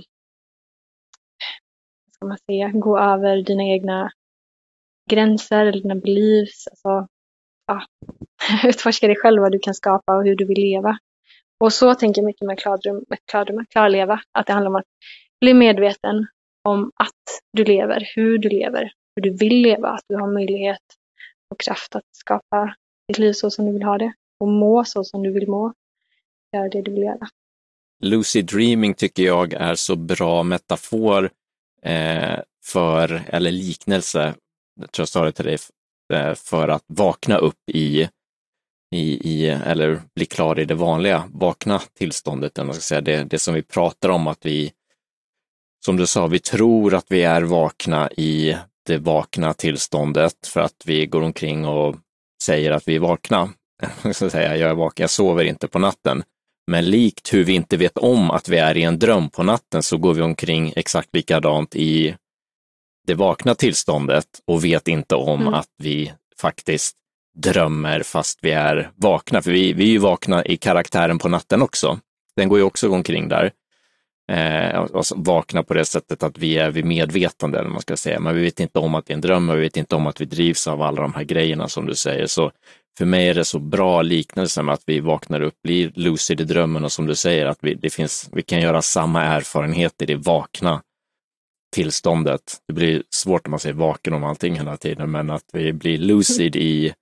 [2.05, 4.11] vad ska man säga, gå över dina egna
[5.09, 6.67] gränser eller dina beliefs.
[6.67, 7.07] Alltså,
[7.67, 7.81] ja,
[8.69, 10.97] utforska dig själv vad du kan skapa och hur du vill leva.
[11.59, 14.87] Och så tänker jag mycket med klardröm, klardröm, klarleva, att det handlar om att
[15.41, 16.27] bli medveten
[16.63, 20.83] om att du lever, hur du lever, hur du vill leva, att du har möjlighet
[21.51, 22.75] och kraft att skapa
[23.07, 25.73] ditt liv så som du vill ha det och må så som du vill må.
[26.53, 27.27] Göra det du vill göra.
[28.03, 31.29] Lucid dreaming tycker jag är så bra metafor
[31.83, 34.35] eh, för, eller liknelse,
[34.79, 35.57] jag tror jag sa det till dig,
[36.13, 38.09] eh, för att vakna upp i,
[38.95, 42.57] i, i, eller bli klar i det vanliga vakna tillståndet.
[42.57, 43.01] Man ska säga.
[43.01, 44.71] Det, det som vi pratar om att vi,
[45.85, 50.83] som du sa, vi tror att vi är vakna i det vakna tillståndet för att
[50.85, 51.95] vi går omkring och
[52.43, 53.49] säger att vi är vakna
[54.13, 56.23] så säga, jag är vaken, jag sover inte på natten.
[56.71, 59.83] Men likt hur vi inte vet om att vi är i en dröm på natten
[59.83, 62.15] så går vi omkring exakt likadant i
[63.07, 65.53] det vakna tillståndet och vet inte om mm.
[65.53, 66.95] att vi faktiskt
[67.37, 69.41] drömmer fast vi är vakna.
[69.41, 71.99] För vi, vi är ju vakna i karaktären på natten också.
[72.35, 73.51] Den går ju också omkring där.
[74.31, 78.19] Eh, alltså vakna på det sättet att vi är vid medvetande, eller man ska säga.
[78.19, 80.07] Men vi vet inte om att det är en dröm och vi vet inte om
[80.07, 82.27] att vi drivs av alla de här grejerna som du säger.
[82.27, 82.51] Så
[82.97, 86.43] för mig är det så bra liknelse med att vi vaknar upp, blir lucid i
[86.43, 90.05] drömmen och som du säger, att vi, det finns, vi kan göra samma erfarenhet i
[90.05, 90.83] det vakna
[91.73, 92.61] tillståndet.
[92.67, 95.97] Det blir svårt om man säger vaken om allting hela tiden, men att vi blir
[95.97, 96.93] lucid i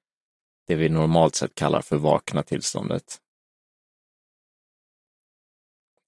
[0.67, 3.19] det vi normalt sett kallar för vakna tillståndet.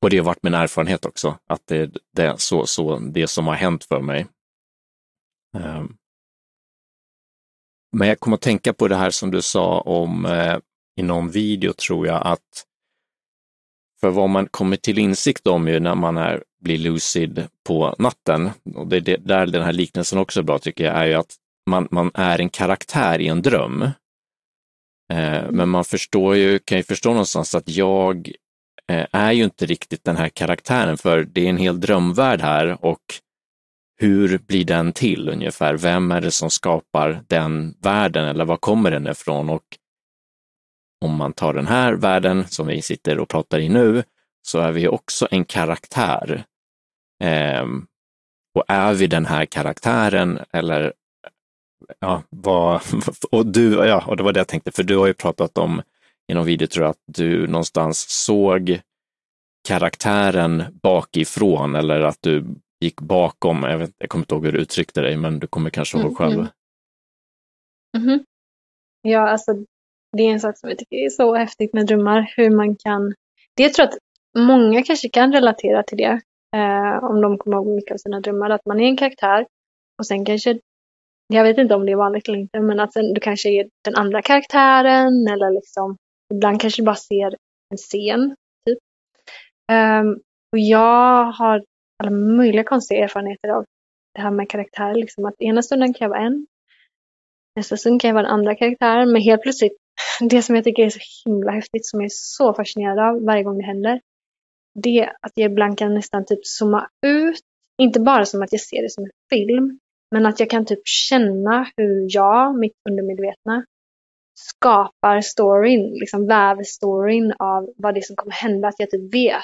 [0.02, 3.48] Och det har varit min erfarenhet också, att det, det är så, så det som
[3.48, 4.28] har hänt för mig.
[5.54, 5.98] Um,
[7.98, 10.58] men jag kommer att tänka på det här som du sa om eh,
[10.98, 12.66] i någon video tror jag att
[14.02, 18.50] för vad man kommer till insikt om ju när man är, blir lucid på natten,
[18.76, 21.14] och det är det, där den här liknelsen också är bra tycker jag, är ju
[21.14, 21.36] att
[21.70, 23.82] man, man är en karaktär i en dröm.
[25.14, 28.32] Eh, men man förstår ju, kan ju förstå någonstans att jag
[28.92, 32.86] eh, är ju inte riktigt den här karaktären, för det är en hel drömvärld här
[32.86, 33.02] och
[33.98, 35.74] hur blir den till ungefär?
[35.78, 39.50] Vem är det som skapar den världen eller var kommer den ifrån?
[39.50, 39.64] Och
[41.06, 44.04] om man tar den här världen som vi sitter och pratar i nu,
[44.42, 46.44] så är vi också en karaktär.
[47.24, 47.88] Ehm,
[48.56, 50.94] och är vi den här karaktären eller
[52.00, 52.82] ja, vad,
[53.32, 55.82] och du, ja, och det var det jag tänkte, för du har ju pratat om
[56.28, 58.80] i någon video tror jag att du någonstans såg
[59.68, 62.46] karaktären bakifrån eller att du
[62.80, 65.70] gick bakom, jag, vet, jag kommer inte ihåg hur du uttryckte dig, men du kommer
[65.70, 66.34] kanske ihåg mm, själv.
[66.34, 66.50] Mm.
[68.10, 68.26] Mm.
[69.02, 69.52] Ja, alltså
[70.18, 72.34] det är en sak som jag tycker är så häftigt med drömmar.
[72.38, 73.14] Hur man kan...
[73.56, 74.00] Det tror jag att
[74.48, 76.22] många kanske kan relatera till det.
[76.56, 78.50] Eh, om de kommer ihåg mycket av sina drömmar.
[78.50, 79.46] Att man är en karaktär
[80.00, 80.60] och sen kanske...
[81.34, 83.70] Jag vet inte om det är vanligt eller inte, men att sen, du kanske är
[83.84, 85.98] den andra karaktären eller liksom...
[86.34, 87.36] Ibland kanske du bara ser
[87.72, 88.80] en scen, typ.
[89.72, 90.14] Um,
[90.52, 91.64] och jag har
[91.98, 93.66] alla möjliga konstiga erfarenheter av
[94.14, 94.96] det här med karaktärer.
[94.96, 96.48] Liksom att ena stunden kan jag vara en,
[97.56, 99.78] nästa stund kan jag vara den andra karaktären, men helt plötsligt,
[100.30, 103.44] det som jag tycker är så himla häftigt, som jag är så fascinerad av varje
[103.44, 104.02] gång det händer,
[104.84, 107.42] det är att jag ibland kan nästan typ zooma ut,
[107.82, 109.80] inte bara som att jag ser det som en film,
[110.12, 113.66] men att jag kan typ känna hur jag, mitt undermedvetna,
[114.40, 118.68] skapar storyn, liksom väver storyn av vad det är som kommer hända.
[118.68, 119.44] Att jag typ vet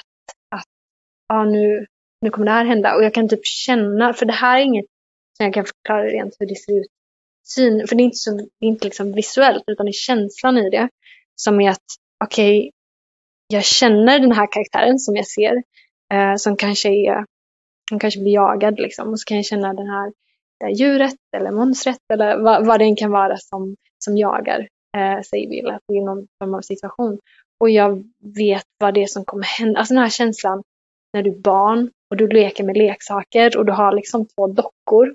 [0.50, 0.66] att
[1.28, 1.86] ja, nu,
[2.24, 2.94] nu kommer det här hända.
[2.94, 4.86] Och jag kan typ känna, för det här är inget
[5.36, 6.86] som jag kan förklara rent hur det ser ut.
[7.46, 10.58] Syn, för det är inte, så, det är inte liksom visuellt, utan det är känslan
[10.58, 10.88] i det.
[11.34, 11.84] Som är att,
[12.24, 12.70] okej, okay,
[13.48, 15.62] jag känner den här karaktären som jag ser,
[16.12, 17.24] eh, som kanske är,
[17.88, 19.08] som kanske blir jagad liksom.
[19.08, 20.12] Och så kan jag känna den här
[20.60, 24.68] det här djuret eller monstret eller vad, vad det än kan vara som, som jagar
[24.96, 27.18] eh, säger vi, att det är någon form av situation.
[27.60, 28.04] Och jag
[28.36, 29.78] vet vad det är som kommer hända.
[29.78, 30.62] Alltså den här känslan
[31.14, 35.14] när du är barn och du leker med leksaker och du har liksom två dockor.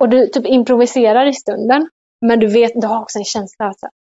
[0.00, 1.88] Och du typ improviserar i stunden.
[2.26, 3.92] Men du vet, du har också en känsla av att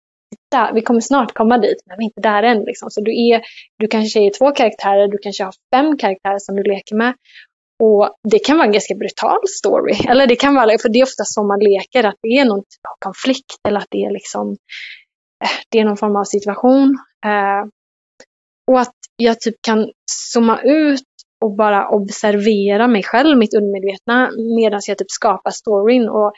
[0.75, 2.65] vi kommer snart komma dit, men vi är inte där än.
[2.65, 2.91] Liksom.
[2.91, 3.43] Så du, är,
[3.79, 7.15] du kanske är två karaktärer, du kanske har fem karaktärer som du leker med.
[7.83, 9.95] Och det kan vara en ganska brutal story.
[10.09, 12.61] Eller det kan vara, för det är ofta så man leker, att det är någon
[12.61, 14.51] typ av konflikt eller att det är liksom
[15.45, 16.99] eh, det är någon form av situation.
[17.27, 17.69] Eh,
[18.67, 21.03] och att jag typ kan zooma ut
[21.41, 26.09] och bara observera mig själv, mitt undermedvetna, medan jag typ skapar storyn.
[26.09, 26.33] Och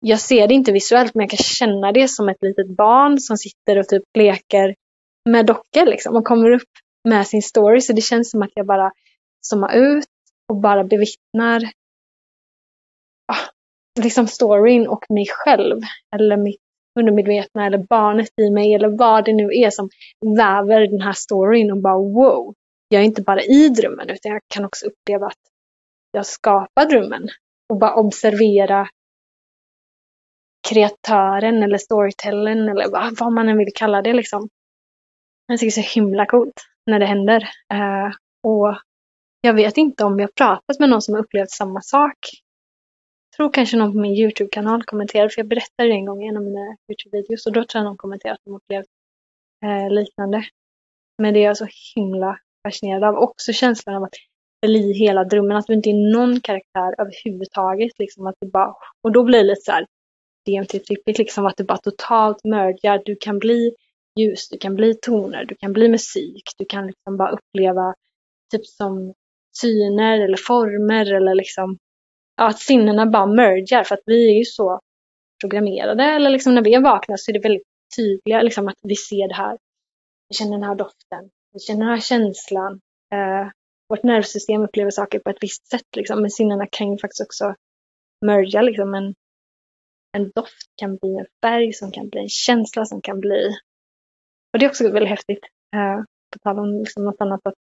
[0.00, 3.36] jag ser det inte visuellt, men jag kan känna det som ett litet barn som
[3.36, 4.74] sitter och typ leker
[5.30, 6.68] med dockor liksom och kommer upp
[7.08, 7.80] med sin story.
[7.80, 8.92] Så det känns som att jag bara
[9.40, 10.06] zoomar ut
[10.48, 11.62] och bara bevittnar
[13.32, 13.48] ah,
[14.00, 15.80] liksom storyn och mig själv.
[16.14, 16.60] Eller mitt
[16.98, 19.88] undermedvetna eller barnet i mig eller vad det nu är som
[20.36, 22.54] väver den här storyn och bara wow.
[22.88, 25.40] Jag är inte bara i drömmen utan jag kan också uppleva att
[26.12, 27.28] jag skapar drömmen
[27.68, 28.88] och bara observera
[30.68, 34.48] kreatören eller storytellern eller vad, vad man än vill kalla det liksom.
[35.46, 37.40] Jag tycker det är så himla coolt när det händer.
[37.74, 38.76] Uh, och
[39.40, 42.16] jag vet inte om jag pratat med någon som har upplevt samma sak.
[43.38, 46.28] Jag tror kanske någon på min YouTube-kanal kommenterade, för jag berättade det en gång i
[46.28, 48.86] en av mina YouTube-videos och då tror jag någon kommenterade att de upplevt
[49.64, 50.44] eh, liknande.
[51.22, 53.14] Men det är jag så himla fascinerad av.
[53.16, 54.14] Också känslan av att
[54.66, 57.92] bli hela drömmen, att du inte är någon karaktär överhuvudtaget.
[57.98, 59.86] Liksom, att du bara, och då blir det lite så här
[60.48, 63.02] DMT-trippigt, liksom att du bara totalt mergar.
[63.04, 63.74] Du kan bli
[64.20, 67.94] ljus, du kan bli toner, du kan bli musik, du kan liksom bara uppleva
[68.50, 69.14] typ som
[69.60, 71.78] syner eller former eller liksom
[72.38, 74.80] att sinnena bara mergar för att vi är ju så
[75.40, 77.66] programmerade eller liksom när vi är vakna så är det väldigt
[77.96, 79.58] tydliga liksom att vi ser det här.
[80.28, 82.80] Vi känner den här doften, vi känner den här känslan.
[83.12, 83.48] Eh,
[83.88, 87.54] vårt nervsystem upplever saker på ett visst sätt liksom, men sinnena kan ju faktiskt också
[88.26, 89.14] merga liksom en,
[90.16, 93.56] en doft kan bli en färg som kan bli en känsla som kan bli
[94.52, 95.44] och det är också väldigt häftigt.
[95.76, 97.54] Eh, på tal om liksom något annat att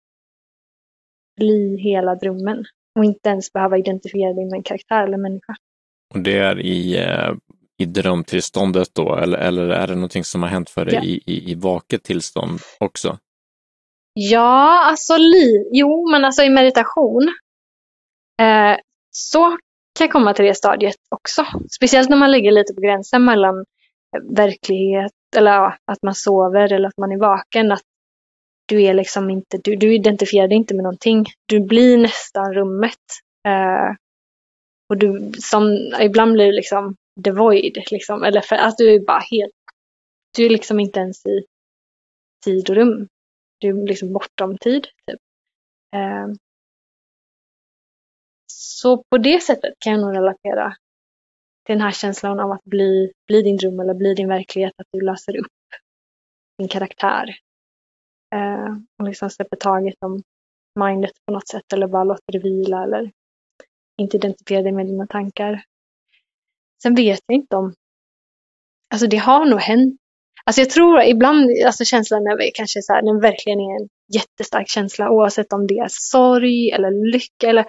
[1.36, 2.64] bli hela drömmen
[2.98, 5.54] och inte ens behöva identifiera dig med en karaktär eller människa.
[6.14, 7.32] Och det är i, eh,
[7.78, 11.02] i drömtillståndet då, eller, eller är det någonting som har hänt för dig ja.
[11.02, 13.18] i, i, i vaket tillstånd också?
[14.14, 17.22] Ja, alltså li jo, men alltså i meditation
[18.40, 18.76] eh,
[19.10, 19.50] så
[19.98, 21.46] kan jag komma till det stadiet också.
[21.76, 23.64] Speciellt när man ligger lite på gränsen mellan
[24.36, 27.72] verklighet eller ja, att man sover eller att man är vaken.
[27.72, 27.82] Att
[28.66, 31.24] du är liksom inte, du, du identifierar dig inte med någonting.
[31.46, 33.00] Du blir nästan rummet.
[33.48, 33.96] Eh,
[34.88, 38.22] och du, som, ibland blir du liksom the void, liksom.
[38.22, 39.54] Eller för att du är bara helt,
[40.36, 41.44] du är liksom inte ens i
[42.44, 43.08] tid och rum.
[43.58, 45.20] Du är liksom bortom tid, typ.
[45.96, 46.28] Eh,
[48.52, 50.76] så på det sättet kan jag nog relatera
[51.66, 54.86] till den här känslan av att bli, bli din dröm eller bli din verklighet, att
[54.92, 55.52] du löser upp
[56.58, 57.38] din karaktär.
[58.34, 60.22] Eh, och liksom släpper taget om
[60.80, 63.10] mindet på något sätt eller bara låter det vila eller
[64.00, 65.64] inte identifiera dig med dina tankar.
[66.82, 67.74] Sen vet jag inte om,
[68.90, 70.00] alltså det har nog hänt.
[70.46, 74.68] Alltså jag tror ibland, alltså känslan är kanske så här, den verkligen är en jättestark
[74.68, 77.66] känsla oavsett om det är sorg eller lycka eller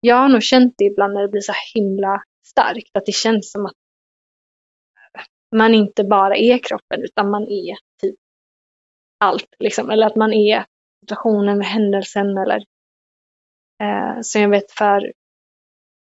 [0.00, 3.52] jag har nog känt det ibland när det blir så himla starkt att det känns
[3.52, 3.72] som att
[5.56, 7.76] man inte bara är kroppen utan man är
[9.18, 9.48] allt.
[9.58, 9.90] Liksom.
[9.90, 10.64] Eller att man är
[11.00, 12.64] situationen, händelsen eller
[13.82, 15.12] eh, så jag vet för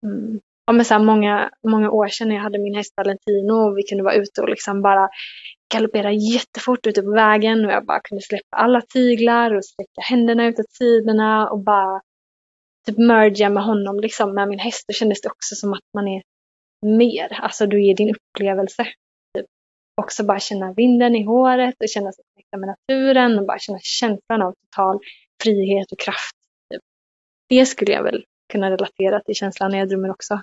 [0.06, 3.52] mm, ja, men så här många, många år sedan när jag hade min häst Valentino
[3.52, 5.08] och vi kunde vara ute och liksom bara
[5.74, 10.46] galoppera jättefort ute på vägen och jag bara kunde släppa alla tyglar och sträcka händerna
[10.46, 12.00] ut åt sidorna och bara
[12.86, 14.84] typ merga med honom, liksom med min häst.
[14.88, 16.22] Då kändes det också som att man är
[16.86, 18.84] mer, alltså du ger din upplevelse.
[19.38, 19.46] Typ.
[20.00, 23.78] Också bara känna vinden i håret och känna sig connecta med naturen och bara känna
[23.82, 25.00] känslan av total
[25.42, 26.36] frihet och kraft.
[26.72, 26.82] Typ.
[27.48, 30.40] Det skulle jag väl kunna relatera till känslan när jag drömmer också.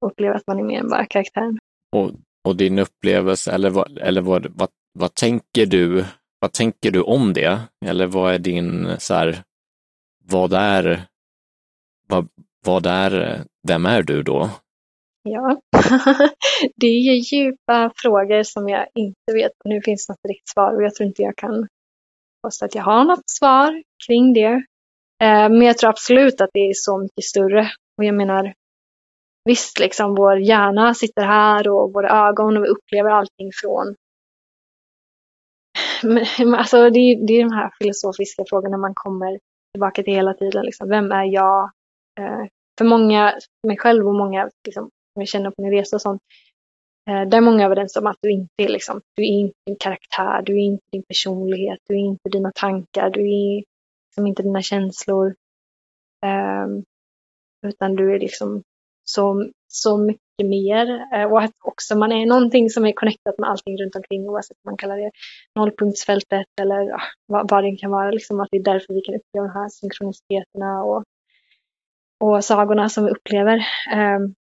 [0.00, 1.58] Och uppleva att man är mer än bara karaktären.
[1.96, 2.10] Och,
[2.48, 6.04] och din upplevelse, eller, vad, eller vad, vad, vad tänker du
[6.40, 7.60] vad tänker du om det?
[7.84, 9.42] Eller vad är din, så här,
[10.24, 11.02] vad är,
[12.08, 12.28] vad,
[12.64, 14.50] vad är, vem är du då?
[15.22, 15.60] Ja,
[16.76, 19.52] det är ju djupa frågor som jag inte vet.
[19.64, 21.68] Nu finns något riktigt svar och jag tror inte jag kan
[22.42, 24.62] påstå att jag har något svar kring det.
[25.22, 27.70] Eh, men jag tror absolut att det är så mycket större.
[27.98, 28.54] Och jag menar,
[29.44, 33.94] visst, liksom vår hjärna sitter här och våra ögon och vi upplever allting från
[36.02, 39.38] men, alltså det, är, det är de här filosofiska frågorna man kommer
[39.72, 40.64] tillbaka till hela tiden.
[40.64, 40.88] Liksom.
[40.88, 41.70] Vem är jag?
[42.20, 42.46] Eh,
[42.78, 43.34] för många,
[43.66, 46.22] mig själv och många liksom, som jag känner på min resa och sånt,
[47.10, 49.76] eh, där är många överens om att du inte är liksom, du är inte din
[49.80, 53.64] karaktär, du är inte din personlighet, du är inte dina tankar, du är
[54.08, 55.34] liksom inte dina känslor.
[56.24, 56.66] Eh,
[57.66, 58.62] utan du är liksom
[59.04, 63.50] så, så mycket mer eh, och att också man är någonting som är connectat med
[63.50, 65.10] allting runt omkring oavsett om man kallar det
[65.54, 68.10] nollpunktsfältet eller ja, vad, vad det kan vara.
[68.10, 71.04] Liksom att det är därför vi kan uppleva de här synkroniciteterna och,
[72.20, 73.66] och sagorna som vi upplever.
[73.94, 74.34] Um,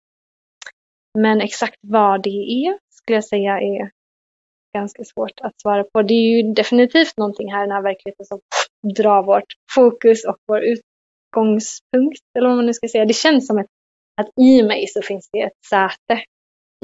[1.16, 3.92] men exakt vad det är skulle jag säga är
[4.74, 6.02] ganska svårt att svara på.
[6.02, 8.40] Det är ju definitivt någonting här i den här verkligheten som
[8.98, 13.06] drar vårt fokus och vår utgångspunkt, eller vad man nu ska säga.
[13.06, 13.68] Det känns som ett,
[14.22, 16.24] att i mig så finns det ett säte.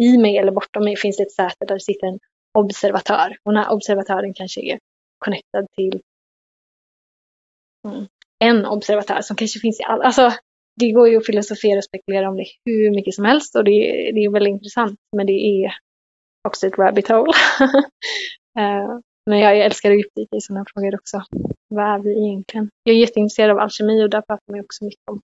[0.02, 2.20] I mig eller bortom mig finns det ett säte där det sitter en
[2.58, 3.38] observatör.
[3.44, 4.80] Och den här observatören kanske är
[5.20, 6.02] connectad till
[7.88, 8.08] mm,
[8.40, 10.04] en observatör som kanske finns i alla.
[10.04, 10.32] Alltså,
[10.80, 13.72] det går ju att filosofera och spekulera om det hur mycket som helst och det,
[14.16, 15.00] det är väldigt intressant.
[15.18, 15.74] Men det är
[16.48, 17.34] också ett rabbit hole.
[18.60, 19.00] uh,
[19.30, 21.24] men jag, älskar att djupdyka i sådana frågor också.
[21.70, 22.70] Vad är vi egentligen?
[22.84, 25.22] Jag är jätteintresserad av alkemi och där pratar man också mycket om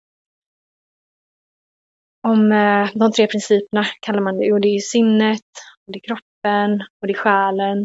[2.28, 4.54] om uh, de tre principerna kallar man det.
[4.54, 5.50] Och det är sinnet,
[5.86, 7.80] och det är kroppen och det är själen.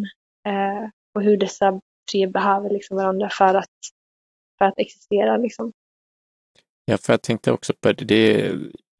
[0.48, 1.80] Uh, och hur dessa
[2.12, 3.76] tre behöver liksom varandra för att,
[4.58, 5.36] för att existera.
[5.36, 5.72] Liksom.
[6.84, 8.46] Ja, för jag tänkte också på det, det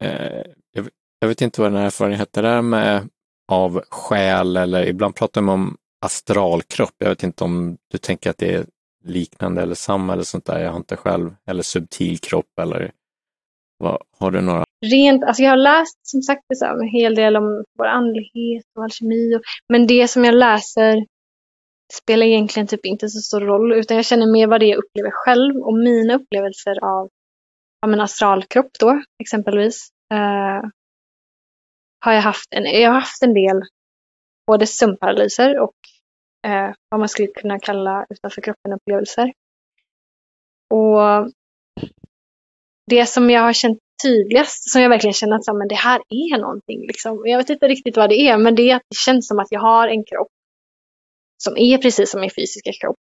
[0.03, 0.87] eh, jag,
[1.19, 3.09] jag, vet inte vad den här erfarenheten är med
[3.51, 6.95] av själ eller ibland pratar man om astralkropp.
[6.97, 8.65] Jag vet inte om du tänker att det är
[9.03, 10.59] liknande eller samma eller sånt där.
[10.59, 12.91] Jag har inte själv, eller subtil kropp eller
[13.77, 14.63] vad, har du några?
[14.85, 16.41] Rent, alltså jag har läst som sagt
[16.81, 21.05] en hel del om vår andlighet och alkemi, och, men det som jag läser
[21.93, 24.83] spelar egentligen typ inte så stor roll, utan jag känner mer vad det är jag
[24.83, 27.09] upplever själv och mina upplevelser av
[27.83, 29.89] ja, men astralkropp då exempelvis.
[30.13, 30.69] Eh,
[31.99, 33.61] har jag haft en, jag har haft en del
[34.47, 35.75] både sömnparalyser och
[36.47, 39.33] eh, vad man skulle kunna kalla utanför kroppen-upplevelser.
[40.73, 41.31] Och
[42.89, 46.37] det som jag har känt tydligast, som jag verkligen känner att men det här är
[46.37, 46.81] någonting.
[46.87, 47.21] Liksom.
[47.25, 49.51] Jag vet inte riktigt vad det är, men det är att det känns som att
[49.51, 50.31] jag har en kropp
[51.43, 52.99] som är precis som min fysiska kropp.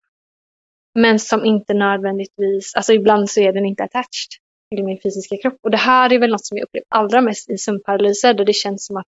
[0.99, 5.57] Men som inte nödvändigtvis, alltså ibland så är den inte attached till min fysiska kropp.
[5.63, 8.53] Och det här är väl något som jag upplevt allra mest i sömnparalyser, där det
[8.53, 9.07] känns som att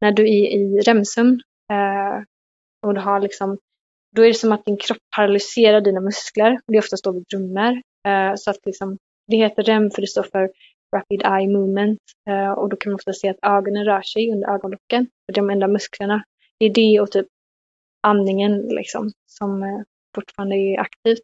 [0.00, 1.40] när du är i REM-sömn
[1.72, 2.24] eh,
[2.86, 3.58] och du har liksom,
[4.16, 6.60] då är det som att din kropp paralyserar dina muskler.
[6.66, 7.82] Det är oftast då vi drömmer.
[8.08, 10.50] Eh, så att liksom, det heter REM för det står för
[10.96, 14.48] Rapid Eye Movement eh, och då kan man ofta se att ögonen rör sig under
[14.48, 15.06] ögonlocken.
[15.26, 16.24] För de enda musklerna.
[16.58, 17.26] Det är det och typ
[18.02, 19.80] andningen liksom som eh,
[20.14, 21.22] fortfarande är aktivt.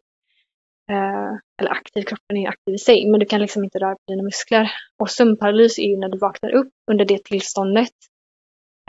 [0.89, 1.31] Eh,
[1.61, 4.23] eller aktiv, kroppen är aktiv i sig, men du kan liksom inte röra på dina
[4.23, 4.71] muskler.
[4.99, 7.93] Och sömnparalys är ju när du vaknar upp under det tillståndet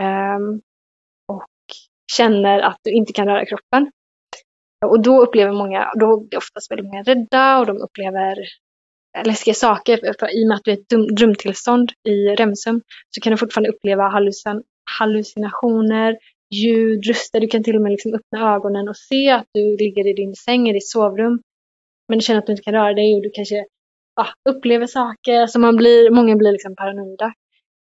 [0.01, 0.39] eh,
[1.29, 1.47] och
[2.17, 3.91] känner att du inte kan röra kroppen.
[4.87, 8.37] Och då upplever många, då blir oftast väldigt många rädda och de upplever
[9.25, 10.15] läskiga saker.
[10.19, 13.37] För I och med att du är i ett drömtillstånd i REM-sömn så kan du
[13.37, 14.63] fortfarande uppleva hallucin
[14.99, 16.19] hallucinationer,
[16.55, 17.41] ljud, röster.
[17.41, 20.35] Du kan till och med liksom öppna ögonen och se att du ligger i din
[20.35, 21.43] säng i ditt sovrum
[22.11, 23.65] men du känner att du inte kan röra dig och du kanske
[24.17, 25.47] ja, upplever saker.
[25.47, 27.33] Så man blir, många blir liksom paranoida.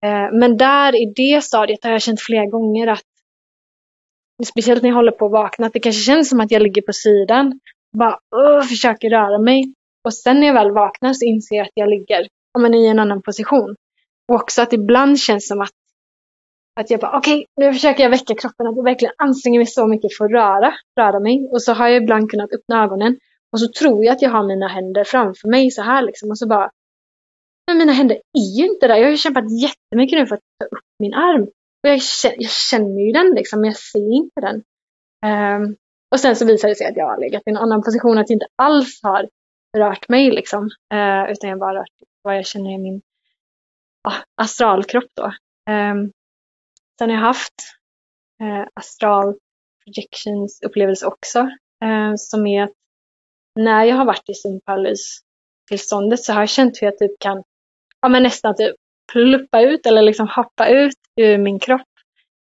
[0.04, 3.02] Eh, men där i det stadiet har jag känt flera gånger att
[4.46, 6.82] speciellt när jag håller på att vakna, att det kanske känns som att jag ligger
[6.82, 7.60] på sidan.
[7.98, 9.74] Bara uh, försöker röra mig.
[10.04, 12.86] Och sen när jag väl vaknar så inser jag att jag ligger ja, men i
[12.86, 13.74] en annan position.
[14.28, 15.70] Och också att ibland känns som att,
[16.80, 18.66] att jag bara okej, okay, nu försöker jag väcka kroppen.
[18.66, 21.48] Att jag verkligen anstränger mig så mycket för att röra, röra mig.
[21.52, 23.16] Och så har jag ibland kunnat öppna ögonen.
[23.52, 26.30] Och så tror jag att jag har mina händer framför mig så här liksom.
[26.30, 26.70] Och så bara,
[27.66, 28.96] men mina händer är ju inte där.
[28.96, 31.42] Jag har ju kämpat jättemycket nu för att ta upp min arm.
[31.82, 34.62] Och jag, känner, jag känner ju den liksom, men jag ser inte den.
[35.26, 35.76] Um,
[36.10, 38.30] och sen så visar det sig att jag har legat i en annan position, att
[38.30, 39.28] jag inte alls har
[39.76, 40.64] rört mig liksom.
[40.94, 42.94] Uh, utan jag bara rört vad jag känner i min
[44.08, 45.26] uh, astralkropp då.
[45.72, 46.12] Um,
[46.98, 47.54] sen har jag haft
[48.42, 49.34] uh, astral
[49.84, 51.40] projections upplevelse också.
[51.84, 52.72] Uh, som är att
[53.58, 57.42] när jag har varit i sympalys-tillståndet så har jag känt hur jag typ kan
[58.00, 58.76] ja, men nästan typ
[59.12, 61.88] pluppa ut eller liksom hoppa ut ur min kropp.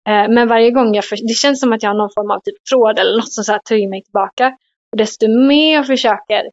[0.09, 2.39] Eh, men varje gång jag, för, det känns som att jag har någon form av
[2.39, 4.57] typ tråd eller något som så här trycker mig tillbaka.
[4.91, 6.45] Och desto mer jag försöker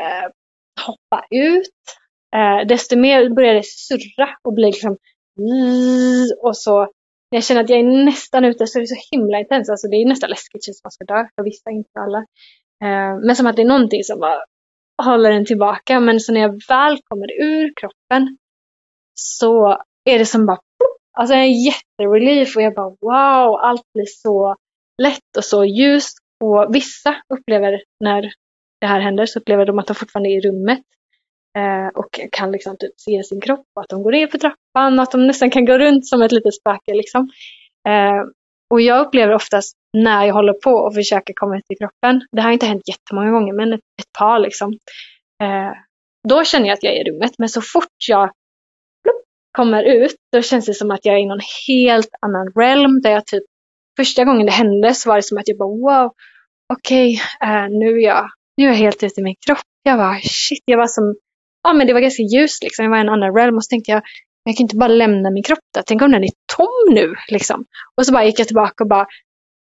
[0.00, 0.30] eh,
[0.86, 1.70] hoppa ut,
[2.36, 4.96] eh, desto mer börjar det surra och bli liksom
[6.42, 6.78] och så
[7.30, 9.70] när jag känner att jag är nästan ute så är det så himla intensivt.
[9.70, 12.26] Alltså det är nästan läskigt, känns som man ska dö för vissa, inte alla.
[12.84, 14.44] Eh, men som att det är någonting som bara
[15.02, 16.00] håller den tillbaka.
[16.00, 18.38] Men så när jag väl kommer ur kroppen
[19.14, 20.58] så är det som bara
[21.18, 24.56] Alltså en jätterelief och jag bara wow, allt blir så
[25.02, 26.18] lätt och så ljust.
[26.44, 28.32] Och vissa upplever när
[28.80, 30.82] det här händer så upplever de att de fortfarande är i rummet
[31.58, 34.98] eh, och kan liksom typ se sin kropp och att de går ner för trappan
[34.98, 37.30] och att de nästan kan gå runt som ett litet spöke liksom.
[37.88, 38.22] Eh,
[38.70, 42.42] och jag upplever oftast när jag håller på och försöker komma ut i kroppen, det
[42.42, 44.72] har inte hänt jättemånga gånger men ett, ett par liksom,
[45.42, 45.72] eh,
[46.28, 48.30] då känner jag att jag är i rummet men så fort jag
[49.56, 53.10] kommer ut, då känns det som att jag är i någon helt annan realm där
[53.10, 53.44] jag typ
[53.96, 56.12] första gången det hände så var det som att jag bara wow,
[56.74, 59.58] okej, okay, eh, nu, är jag, nu är jag helt ute i min kropp.
[59.82, 61.14] Jag var shit, jag var som,
[61.62, 63.68] ja men det var ganska ljust liksom, jag var i en annan realm och så
[63.68, 64.02] tänkte jag,
[64.44, 67.64] jag kan inte bara lämna min kropp där, tänk om den är tom nu liksom.
[67.96, 69.06] Och så bara gick jag tillbaka och bara,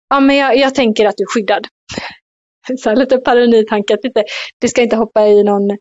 [0.10, 1.68] ja men jag, jag tänker att du är skyddad.
[2.80, 4.24] så här, lite paranoitanke, att inte,
[4.62, 5.78] du ska inte hoppa i någon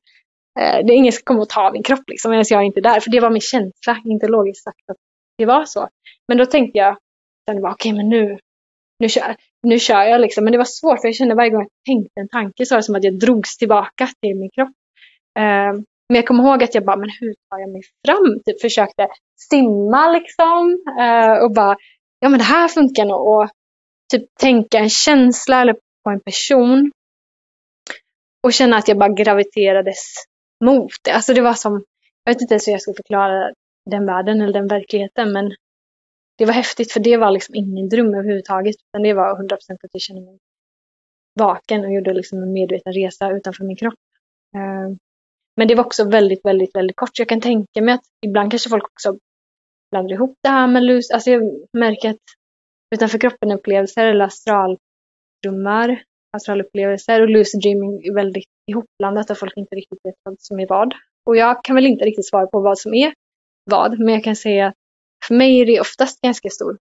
[0.61, 2.81] Eh, det är ingen som kommer att ta min kropp liksom, medan jag är inte
[2.81, 3.01] där.
[3.01, 4.97] För det var min känsla, inte logiskt sagt att
[5.39, 5.89] det var så.
[6.29, 6.97] Men då tänkte jag,
[7.51, 8.39] okej okay, men nu,
[8.99, 10.45] nu, kör, nu kör jag liksom.
[10.45, 12.79] Men det var svårt för jag kände varje gång jag tänkte en tanke så var
[12.79, 14.73] det som att jag drogs tillbaka till min kropp.
[15.39, 15.73] Eh,
[16.09, 18.41] men jag kommer ihåg att jag bara, men hur tar jag mig fram?
[18.47, 19.09] Typ försökte
[19.51, 20.85] simma liksom.
[21.01, 21.77] eh, och bara,
[22.21, 23.29] ja men det här funkar nog.
[23.29, 23.51] Och
[24.13, 26.91] typ tänka en känsla eller på en person.
[28.43, 30.15] Och känna att jag bara graviterades
[30.65, 31.11] mot det.
[31.11, 31.85] Alltså det var som,
[32.25, 33.53] jag vet inte ens hur jag ska förklara
[33.91, 35.55] den världen eller den verkligheten, men
[36.39, 39.91] det var häftigt för det var liksom ingen dröm överhuvudtaget, utan det var 100% att
[39.93, 40.39] jag kände mig
[41.35, 43.95] vaken och gjorde liksom en medveten resa utanför min kropp.
[44.57, 44.97] Eh,
[45.59, 47.17] men det var också väldigt, väldigt, väldigt kort.
[47.17, 49.19] Så jag kan tänka mig att ibland kanske folk också
[49.91, 51.11] blandar ihop det här med lus.
[51.11, 51.43] Alltså jag
[51.73, 52.27] märker att
[52.95, 56.03] utanför kroppen-upplevelser eller astraldrömmar
[56.37, 60.67] astralupplevelser och lucid dreaming är väldigt ihopblandat och folk inte riktigt vet vad som är
[60.67, 60.95] vad.
[61.27, 63.13] Och jag kan väl inte riktigt svara på vad som är
[63.65, 64.75] vad, men jag kan säga att
[65.27, 66.79] för mig är det oftast ganska stor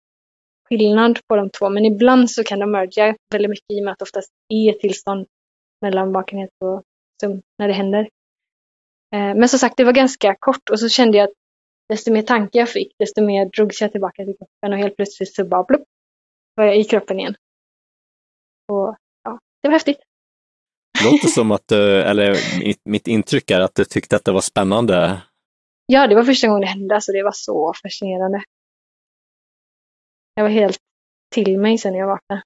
[0.70, 3.92] skillnad på de två, men ibland så kan de merga väldigt mycket i och med
[3.92, 5.26] att det oftast är ett tillstånd
[5.82, 6.84] mellan vakenhet och
[7.22, 8.10] sömn när det händer.
[9.16, 11.36] Eh, men som sagt, det var ganska kort och så kände jag att
[11.90, 15.36] desto mer tankar jag fick, desto mer drogs jag tillbaka till kroppen och helt plötsligt
[15.36, 15.84] så bara blupp,
[16.56, 17.36] var jag i kroppen igen.
[18.72, 18.98] Och
[19.62, 20.00] det var häftigt.
[21.00, 22.36] Det låter som att du, eller
[22.90, 25.22] mitt intryck är att du tyckte att det var spännande.
[25.86, 28.44] Ja, det var första gången det hände, så alltså det var så fascinerande.
[30.34, 30.80] Jag var helt
[31.36, 32.44] till mig sen jag vaknade.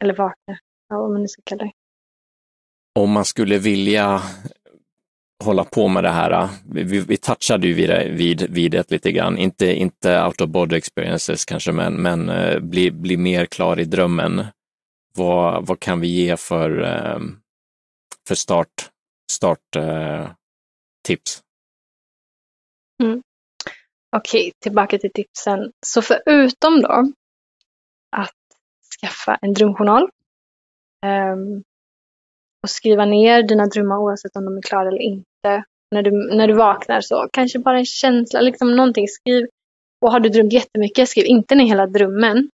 [0.00, 0.58] Eller vaknade,
[0.88, 1.72] ja, vad man nu ska kalla det.
[2.98, 4.20] Om man skulle vilja
[5.40, 9.38] hålla på med det här, vi, vi touchade ju vid, vid, vid det lite grann,
[9.38, 13.84] inte, inte out of body experiences kanske, men, men eh, bli, bli mer klar i
[13.84, 14.44] drömmen
[15.14, 17.18] vad, vad kan vi ge för, eh,
[18.28, 18.90] för start,
[19.32, 20.30] start eh,
[21.06, 21.42] tips?
[23.02, 23.22] Mm.
[24.16, 25.72] Okej, okay, tillbaka till tipsen.
[25.86, 27.12] Så förutom då
[28.16, 28.34] att
[29.00, 30.10] skaffa en drömjournal
[31.06, 31.62] um,
[32.62, 35.29] och skriva ner dina drömmar oavsett om de är klara eller inte.
[35.90, 39.08] När du, när du vaknar så kanske bara en känsla, liksom någonting.
[39.08, 39.46] Skriv.
[40.00, 42.48] Och har du drömt jättemycket, skriv inte ner hela drömmen.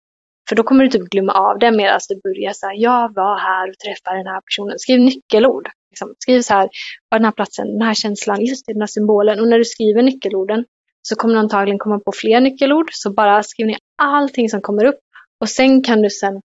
[0.50, 3.38] För då kommer du typ glömma av det medan du börjar så här, jag var
[3.38, 4.80] här och träffade den här personen.
[4.80, 5.70] Skriv nyckelord.
[5.92, 6.16] Liksom.
[6.20, 6.68] Skriv så här,
[7.10, 9.40] på den här platsen, den här känslan, just det, den här symbolen.
[9.40, 10.66] Och när du skriver nyckelorden
[11.02, 12.90] så kommer du antagligen komma på fler nyckelord.
[12.92, 15.00] Så bara skriv ner allting som kommer upp
[15.42, 16.42] Och sen kan du sen,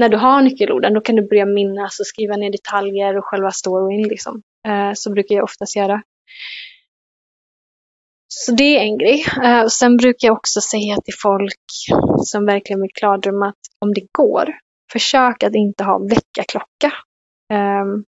[0.00, 3.50] när du har nyckelorden, då kan du börja minnas och skriva ner detaljer och själva
[3.50, 4.08] storyn.
[4.08, 4.42] Liksom.
[4.66, 6.02] Eh, så brukar jag oftast göra.
[8.28, 9.24] Så det är en grej.
[9.44, 11.64] Eh, och sen brukar jag också säga till folk
[12.24, 14.54] som verkligen vill klardrömma att om det går,
[14.92, 16.92] försök att inte ha väckarklocka.
[17.52, 18.04] Ehm,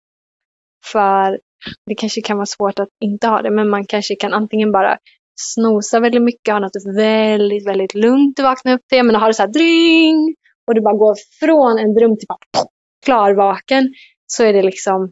[0.91, 1.39] för
[1.85, 4.97] det kanske kan vara svårt att inte ha det, men man kanske kan antingen bara
[5.41, 9.03] snosa väldigt mycket, ha något väldigt, väldigt lugnt att vakna upp till.
[9.03, 10.35] Men har det så här dring
[10.67, 12.65] och du bara går från en dröm till bara
[13.05, 13.93] klarvaken
[14.27, 15.11] så är det liksom,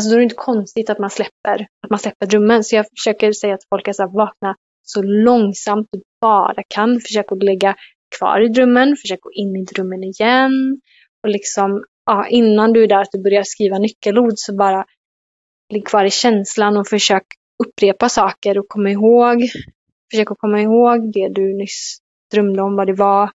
[0.00, 2.64] alltså då är det inte konstigt att man släpper, att man släpper drömmen.
[2.64, 7.00] Så jag försöker säga att folk ska vakna så långsamt du bara kan.
[7.00, 7.76] Försök att lägga
[8.18, 10.80] kvar i drömmen, försök gå in i drömmen igen.
[11.22, 14.84] Och liksom, ja, innan du är där att du börjar skriva nyckelord så bara
[15.72, 17.24] ligg kvar i känslan och försök
[17.64, 19.42] upprepa saker och komma ihåg.
[20.10, 21.98] Försök att komma ihåg det du nyss
[22.32, 23.30] drömde om, vad det var.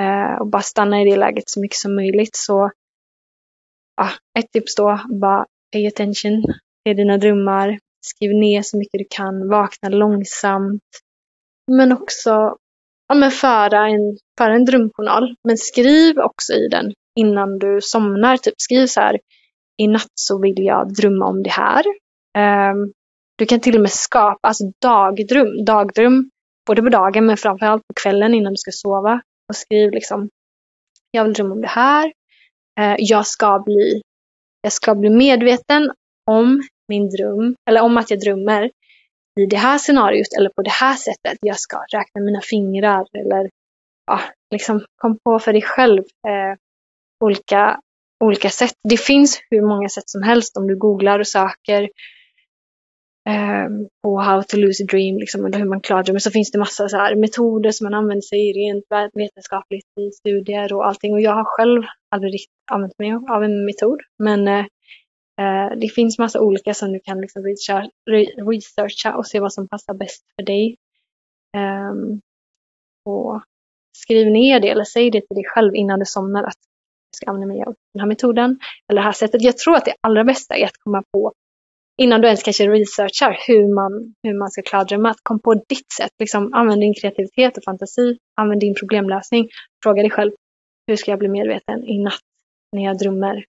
[0.00, 2.36] Eh, och bara stanna i det läget så mycket som möjligt.
[2.36, 2.70] Så
[3.96, 6.42] ja, ett tips då, bara pay attention
[6.84, 7.78] till dina drömmar.
[8.06, 10.82] Skriv ner så mycket du kan, vakna långsamt.
[11.72, 12.30] Men också
[13.08, 15.34] ja, men föra, en, föra en drömjournal.
[15.48, 18.36] Men skriv också i den innan du somnar.
[18.36, 19.18] Typ skriv så här,
[19.82, 21.84] i natt så vill jag drömma om det här.
[22.70, 22.92] Um,
[23.38, 26.30] du kan till och med skapa alltså dagdröm, dagdröm
[26.66, 29.20] både på dagen men framförallt på kvällen innan du ska sova.
[29.48, 30.28] Och skriv liksom,
[31.10, 32.12] jag vill drömma om det här.
[32.80, 34.02] Uh, jag, ska bli,
[34.64, 35.92] jag ska bli medveten
[36.30, 38.70] om min dröm, eller om att jag drömmer
[39.40, 41.38] i det här scenariot eller på det här sättet.
[41.40, 43.50] Jag ska räkna mina fingrar eller
[44.06, 45.98] ja, liksom kom på för dig själv
[46.28, 46.58] eh,
[47.24, 47.80] olika
[48.24, 48.74] olika sätt.
[48.88, 51.88] Det finns hur många sätt som helst om du googlar och söker
[53.28, 53.68] eh,
[54.02, 56.12] på how to lose a dream, liksom, eller hur man klarar det.
[56.12, 60.10] Men så finns det massa så här, metoder som man använder sig rent vetenskapligt i
[60.10, 61.12] studier och allting.
[61.12, 64.00] Och jag har själv aldrig riktigt använt mig av en metod.
[64.18, 64.66] Men eh,
[65.40, 67.42] eh det finns massa olika som du kan liksom
[68.46, 70.76] researcha och se vad som passar bäst för dig.
[71.56, 72.20] Um,
[73.04, 73.42] och
[73.96, 76.58] skriv ner det eller säg det till dig själv innan du somnar att
[77.16, 78.58] ska använda mig av den här metoden
[78.88, 79.42] eller det här sättet.
[79.42, 81.32] Jag tror att det allra bästa är att komma på,
[82.02, 85.92] innan du ens kanske researchar hur man, hur man ska klardrömma, drömmar, kom på ditt
[85.98, 86.10] sätt.
[86.18, 89.48] Liksom, använd din kreativitet och fantasi, använd din problemlösning.
[89.82, 90.32] Fråga dig själv,
[90.86, 92.20] hur ska jag bli medveten i natt
[92.72, 93.44] när jag drömmer?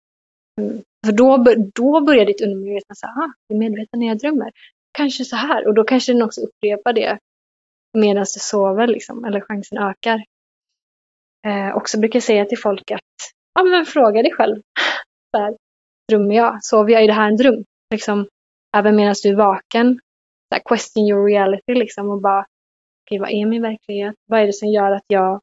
[0.62, 0.82] Mm.
[1.06, 1.38] För då,
[1.76, 4.52] då börjar ditt undermedvetna säga, ah, bli medveten när jag drömmer.
[4.92, 5.68] Kanske så här.
[5.68, 7.18] Och då kanske den också upprepar det
[7.98, 10.24] medan du sover, liksom, eller chansen ökar.
[11.48, 13.02] Eh, också brukar jag säga till folk att
[13.54, 14.62] ja, men fråga dig själv.
[16.12, 16.64] Drömmer jag?
[16.64, 17.04] Sover jag?
[17.04, 17.64] Är det här en dröm?
[17.92, 18.28] Liksom,
[18.78, 20.00] även medan du är vaken.
[20.50, 24.16] Så här, question your reality liksom och bara, okej, okay, vad är min verklighet?
[24.26, 25.42] Vad är det som gör att jag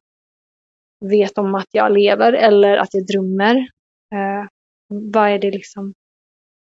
[1.05, 3.55] vet om att jag lever eller att jag drömmer?
[4.13, 4.47] Eh,
[4.93, 5.93] vad är det liksom,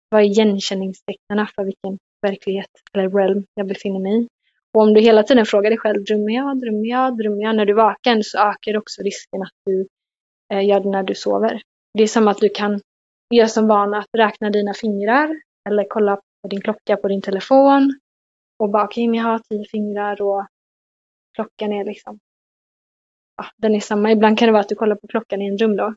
[0.08, 4.28] vad är igenkänningstecknen för vilken verklighet eller realm jag befinner mig i?
[4.72, 7.56] Och om du hela tiden frågar dig själv, drömmer jag, drömmer jag, drömmer jag?
[7.56, 9.86] När du är vaken så ökar också risken att du
[10.52, 11.62] Eh, gör det när du sover.
[11.94, 12.80] Det är som att du kan
[13.34, 18.00] göra som vana att räkna dina fingrar eller kolla på din klocka på din telefon
[18.58, 20.46] och bara okej, okay, jag har tio fingrar och
[21.34, 22.18] klockan är liksom
[23.38, 24.12] ja, den är samma.
[24.12, 25.94] Ibland kan det vara att du kollar på klockan i en dröm då.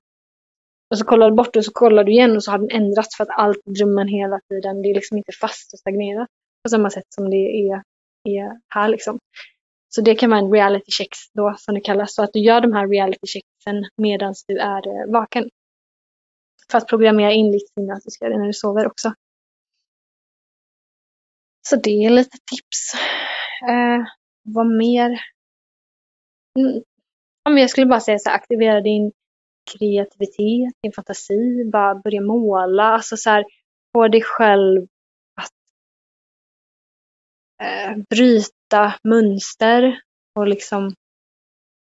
[0.89, 3.17] Och så kollar du bort och så kollar du igen och så har den ändrats
[3.17, 6.27] för att allt i drömmen hela tiden, det är liksom inte fast och stagnerat
[6.63, 7.83] på samma sätt som det är,
[8.23, 9.19] är här liksom.
[9.95, 12.15] Så det kan vara en reality check då som det kallas.
[12.15, 15.49] Så att du gör de här reality checksen medan du är eh, vaken.
[16.71, 19.13] För att programmera in ditt sinne att du ska göra det när du sover också.
[21.69, 22.93] Så det är lite tips.
[23.69, 24.05] Eh,
[24.43, 25.21] vad mer?
[26.59, 26.83] Mm.
[27.57, 29.11] Jag skulle bara säga så här, aktivera din
[29.71, 33.45] kreativitet, din fantasi, bara börja måla, alltså så här,
[33.93, 34.87] få dig själv
[35.41, 35.51] att
[37.63, 40.01] eh, bryta mönster
[40.39, 40.93] och liksom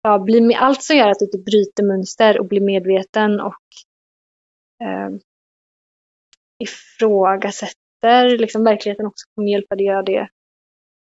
[0.03, 3.63] ja, bli, allt som gör att du bryter mönster och blir medveten och
[4.83, 5.11] eh,
[6.65, 7.88] ifrågasätter
[8.39, 10.29] liksom verkligheten också kommer hjälpa dig att göra det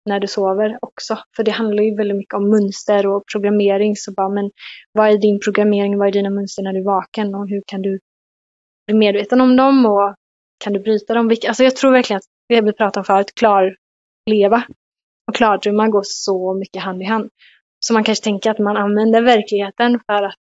[0.06, 1.18] när du sover också.
[1.36, 3.96] För det handlar ju väldigt mycket om mönster och programmering.
[3.96, 4.52] Så bara, men
[4.92, 7.82] vad är din programmering, vad är dina mönster när du är vaken och hur kan
[7.82, 8.00] du
[8.88, 10.16] bli medveten om dem och
[10.64, 11.38] kan du bryta dem?
[11.48, 14.64] Alltså jag tror verkligen att det vi pratade om förut, klarleva
[15.28, 17.30] och klardrömmar går så mycket hand i hand.
[17.80, 20.36] Så man kanske tänker att man använder verkligheten för att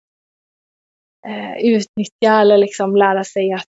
[1.27, 3.65] eh, utnyttja eller liksom lära sig att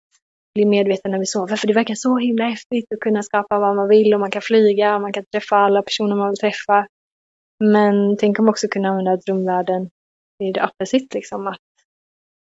[0.57, 1.55] bli medveten när vi sover.
[1.55, 4.41] För det verkar så himla häftigt att kunna skapa vad man vill och man kan
[4.41, 6.87] flyga och man kan träffa alla personer man vill träffa.
[7.63, 9.89] Men tänk om också kunna använda drömvärlden
[10.39, 11.47] det det opposite liksom.
[11.47, 11.57] Att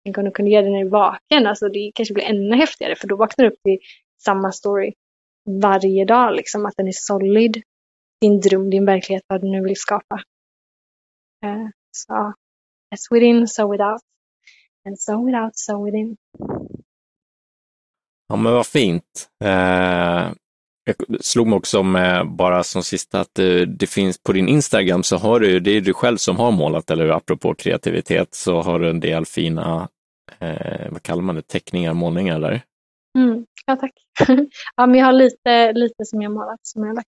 [0.05, 1.47] tänk om du kunde göra det när du är vaken.
[1.47, 3.79] Alltså det kanske blir ännu häftigare för då vaknar du upp till
[4.23, 4.93] samma story
[5.61, 6.65] varje dag liksom.
[6.65, 7.61] Att den är solid.
[8.21, 10.15] Din dröm, din verklighet, vad du nu vill skapa.
[11.45, 12.33] Uh, så
[12.93, 14.01] as within, so without.
[14.85, 16.17] And so without, so within.
[18.27, 19.29] Ja, men vad fint.
[19.43, 20.31] Eh,
[20.83, 25.03] jag slog mig också med, bara som sista, att det, det, finns på din Instagram
[25.03, 27.09] så har du, det är du själv som har målat, eller?
[27.09, 29.89] Apropå kreativitet, så har du en del fina,
[30.39, 32.61] eh, vad kallar man det, teckningar, målningar där.
[33.17, 33.93] Mm, ja, tack.
[34.75, 37.09] ja, men jag har lite, lite som jag målat, som jag lagt.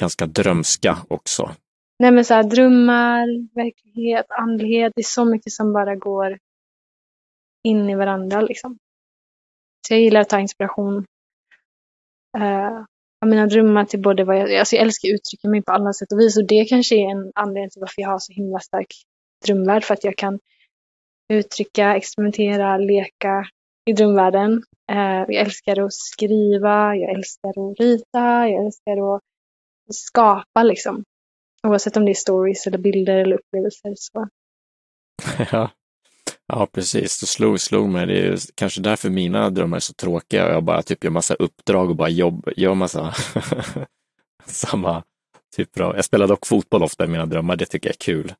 [0.00, 1.50] Ganska drömska också.
[1.98, 6.38] Nej, men så här, drömmar, verklighet, andlighet, det är så mycket som bara går
[7.64, 8.78] in i varandra liksom.
[9.90, 11.04] Så jag gillar att ta inspiration
[12.38, 12.84] uh,
[13.22, 15.92] av mina drömmar till både vad jag, alltså jag älskar att uttrycka mig på alla
[15.92, 18.58] sätt och vis och det kanske är en anledning till varför jag har så himla
[18.58, 18.86] stark
[19.46, 20.38] drömvärld för att jag kan
[21.32, 23.46] uttrycka, experimentera, leka
[23.90, 24.52] i drömvärlden.
[24.92, 29.22] Uh, jag älskar att skriva, jag älskar att rita, jag älskar att
[29.94, 31.04] skapa liksom.
[31.66, 33.94] Oavsett om det är stories eller bilder eller upplevelser.
[33.96, 34.28] Så.
[35.52, 35.70] Ja.
[36.52, 37.20] Ja, precis.
[37.20, 38.06] Det slog, slog mig.
[38.06, 40.52] Det är kanske därför mina drömmar är så tråkiga.
[40.52, 43.14] Jag bara typ gör massa uppdrag och bara jobb, gör massa
[44.46, 45.02] samma
[45.56, 45.96] typer av...
[45.96, 47.56] Jag spelar dock fotboll ofta i mina drömmar.
[47.56, 48.34] Det tycker jag är kul.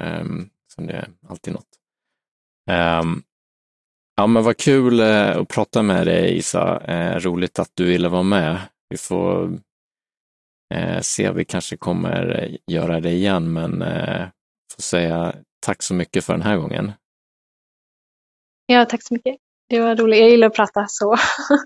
[0.00, 1.68] Um, så det är alltid något.
[2.70, 3.22] Um,
[4.16, 6.82] ja, men vad kul uh, att prata med dig Isa.
[6.88, 8.60] Uh, roligt att du ville vara med.
[8.88, 9.44] Vi får
[10.74, 13.78] uh, se, vi kanske kommer göra det igen, men
[14.74, 16.92] får säga tack så mycket för den här gången.
[18.66, 19.36] Ja, tack så mycket.
[19.68, 20.20] Det var roligt.
[20.20, 21.16] Jag gillar att prata så.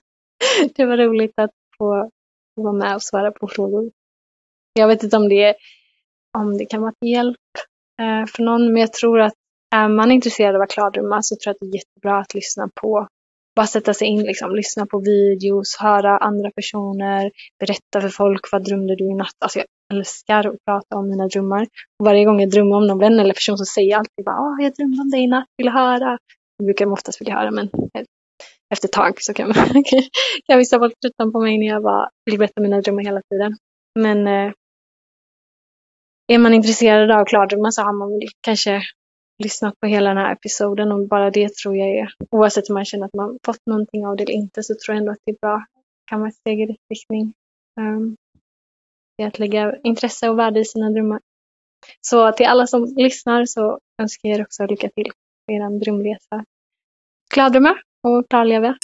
[0.77, 2.11] det var roligt att få
[2.55, 3.91] vara med och svara på frågor.
[4.73, 5.57] Jag vet inte om det,
[6.39, 7.37] om det kan vara till hjälp
[8.01, 9.35] eh, för någon, men jag tror att
[9.75, 12.69] är man intresserad av att klardrömma så tror jag att det är jättebra att lyssna
[12.81, 13.09] på,
[13.57, 18.65] bara sätta sig in, liksom, lyssna på videos, höra andra personer, berätta för folk vad
[18.65, 19.35] drömde du i natt.
[19.39, 19.67] Alltså jag
[19.99, 21.67] älskar att prata om mina drömmar.
[22.01, 24.63] Och varje gång jag drömmer om någon vän eller person så säger jag alltid bara,
[24.63, 26.19] jag drömde om dig i natt, vill höra?
[26.61, 28.05] Det brukar de oftast vilja höra, men eh,
[28.73, 29.55] efter ett tag så kan,
[30.47, 33.57] kan vissa vara trötta på mig när jag bara vill berätta mina drömmar hela tiden.
[33.99, 34.53] Men eh,
[36.33, 38.83] är man intresserad av klardrömmar så har man väl kanske
[39.43, 42.85] lyssnat på hela den här episoden och bara det tror jag är, oavsett om man
[42.85, 45.33] känner att man fått någonting av det eller inte, så tror jag ändå att det
[45.33, 45.65] är bra.
[46.11, 47.33] kan vara ett steg i rätt riktning.
[47.81, 48.17] Um,
[49.17, 51.21] det är att lägga intresse och värde i sina drömmar.
[52.01, 55.11] Så till alla som lyssnar så önskar jag er också lycka till
[55.51, 56.45] eran er drömresa.
[57.35, 57.53] Glad
[58.03, 58.75] och klarleva!